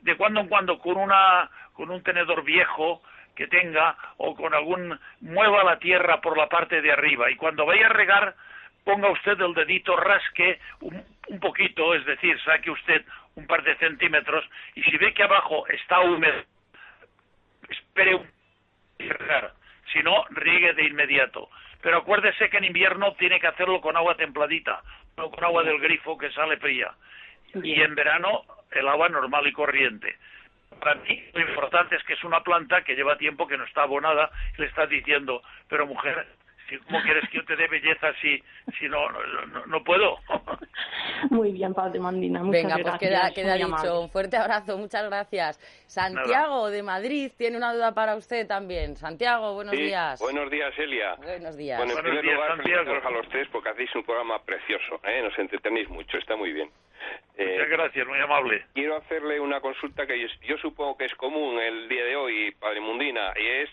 [0.00, 3.02] de cuando en cuando con una con un tenedor viejo
[3.34, 7.66] que tenga o con algún mueva la tierra por la parte de arriba y cuando
[7.66, 8.34] vaya a regar
[8.84, 13.04] ponga usted el dedito rasque un, un poquito, es decir, saque usted
[13.38, 16.42] un par de centímetros y si ve que abajo está húmedo
[17.68, 18.30] espere un.
[19.92, 21.48] Si no, riegue de inmediato.
[21.80, 24.82] Pero acuérdese que en invierno tiene que hacerlo con agua templadita,
[25.16, 26.92] no con agua del grifo que sale fría.
[27.54, 30.16] Y en verano, el agua normal y corriente.
[30.80, 33.82] Para mí, lo importante es que es una planta que lleva tiempo que no está
[33.82, 36.26] abonada y le estás diciendo, pero mujer,
[36.78, 38.42] ¿cómo quieres que yo te dé belleza si,
[38.78, 40.18] si no, no, no- no puedo?
[41.30, 43.10] Muy bien, Padre Mandina, muchas Venga, pues gracias.
[43.10, 43.88] queda, queda muy amable.
[43.88, 44.00] dicho.
[44.00, 45.58] Un fuerte abrazo, muchas gracias.
[45.86, 48.96] Santiago de Madrid tiene una duda para usted también.
[48.96, 50.20] Santiago, buenos Sí, días.
[50.20, 51.14] Buenos días, Elia.
[51.16, 51.78] Buenos días.
[51.78, 52.84] Bueno, en Buenos primer días, lugar, Santiago.
[52.84, 55.22] felicitaros a los tres porque hacéis un programa precioso, ¿eh?
[55.22, 56.70] nos entretenéis mucho, está muy bien.
[57.36, 58.66] Eh, Muchas gracias, muy amable.
[58.74, 62.50] Quiero hacerle una consulta que yo, yo supongo que es común el día de hoy,
[62.58, 63.70] Padre Mundina, y es,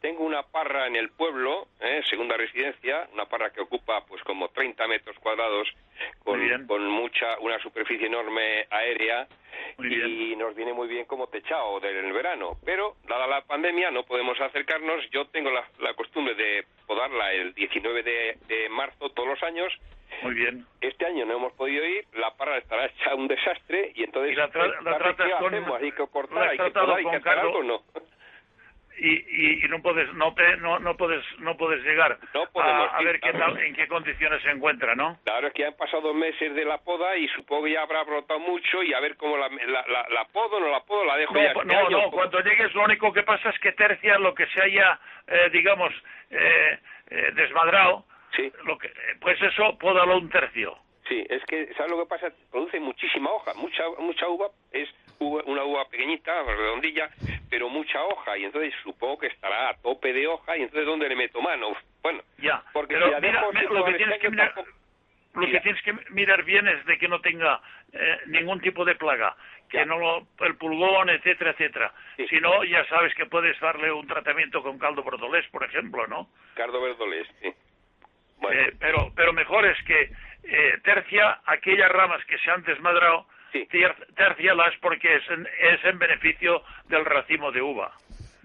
[0.00, 2.02] tengo una parra en el pueblo, ¿eh?
[2.10, 5.68] segunda residencia, una parra que ocupa pues como 30 metros cuadrados,
[6.24, 9.26] con, con mucha, una superficie enorme aérea,
[9.78, 12.56] y nos viene muy bien como techado del verano.
[12.64, 15.08] Pero, dada la pandemia, no podemos acercarnos.
[15.10, 19.72] Yo tengo la, la costumbre de podarla el 19 de, de marzo todos los años.
[20.22, 20.66] Muy bien.
[20.80, 24.36] Este año no hemos podido ir, la parra estará hecha un desastre y entonces Y
[24.36, 25.80] la tra- la ¿qué tratas con- hacemos?
[25.82, 27.82] Hay que cortar, hay que podar, hay que hacer algo, ¿no?
[28.98, 32.18] Y, y, y no puedes no no, no puedes no puedes llegar
[32.52, 35.76] podemos a, ver qué tal en qué condiciones se encuentra no Claro, es que han
[35.76, 39.16] pasado meses de la poda y supongo que ya habrá brotado mucho y a ver
[39.16, 41.74] cómo la, la, la, la podo, no la podo, la dejo no, ya po- este
[41.74, 44.98] no, no, cuando llegues lo único que pasa es que tercia lo que se haya
[45.26, 45.92] eh, digamos
[46.30, 46.78] eh,
[47.10, 48.04] eh, desmadrado
[48.64, 50.78] lo que eh, pues eso pódalo un tercio
[51.08, 52.32] Sí, es que, ¿sabes lo que pasa?
[52.50, 54.88] Produce muchísima hoja, mucha mucha uva, es
[55.18, 57.10] uva- una uva pequeñita, redondilla,
[57.50, 61.08] pero mucha hoja, y entonces supongo que estará a tope de hoja, y entonces ¿dónde
[61.08, 61.76] le meto mano?
[62.02, 63.40] Bueno, ya porque pero si mira,
[63.70, 64.78] lo que tienes que mirar tampoco-
[65.34, 67.60] lo que tienes que mirar bien es de que no tenga
[67.94, 69.34] eh, ningún tipo de plaga,
[69.68, 71.92] que no lo, el pulgón, etcétera, etcétera.
[72.28, 76.28] Si no, ya sabes que puedes darle un tratamiento con caldo bordolés, por ejemplo, ¿no?
[76.54, 77.52] Cardo Verdolés, sí.
[78.50, 84.14] Eh, pero, pero mejor es que eh, tercia aquellas ramas que se han desmadrado, tier-
[84.16, 87.92] tercialas porque es en, es en beneficio del racimo de uva.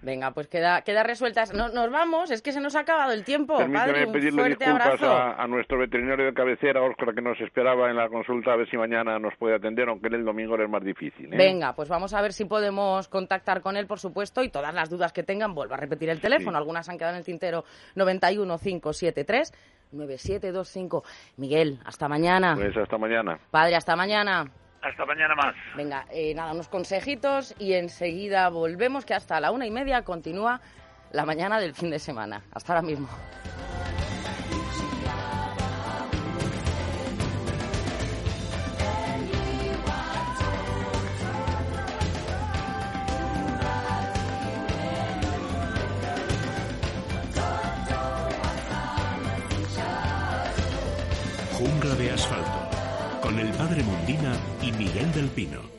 [0.00, 1.52] Venga, pues queda, queda resueltas.
[1.52, 3.56] No, nos vamos, es que se nos ha acabado el tiempo.
[3.58, 7.40] Permíteme Padre, un pedirle fuerte disculpas a, a nuestro veterinario de cabecera, Óscar, que nos
[7.40, 10.68] esperaba en la consulta, a ver si mañana nos puede atender, aunque el domingo es
[10.70, 11.34] más difícil.
[11.34, 11.36] ¿eh?
[11.36, 14.88] Venga, pues vamos a ver si podemos contactar con él, por supuesto, y todas las
[14.88, 17.64] dudas que tengan, vuelvo a repetir el teléfono, algunas han quedado en el tintero
[17.96, 19.52] 91 573
[19.92, 21.02] 9725.
[21.36, 22.54] Miguel, hasta mañana.
[22.56, 23.38] Pues hasta mañana.
[23.50, 24.44] Padre, hasta mañana.
[24.82, 25.54] Hasta mañana más.
[25.76, 30.60] Venga, eh, nada, unos consejitos y enseguida volvemos, que hasta la una y media continúa
[31.12, 32.42] la mañana del fin de semana.
[32.52, 33.08] Hasta ahora mismo.
[54.98, 55.77] Miguel del Pino.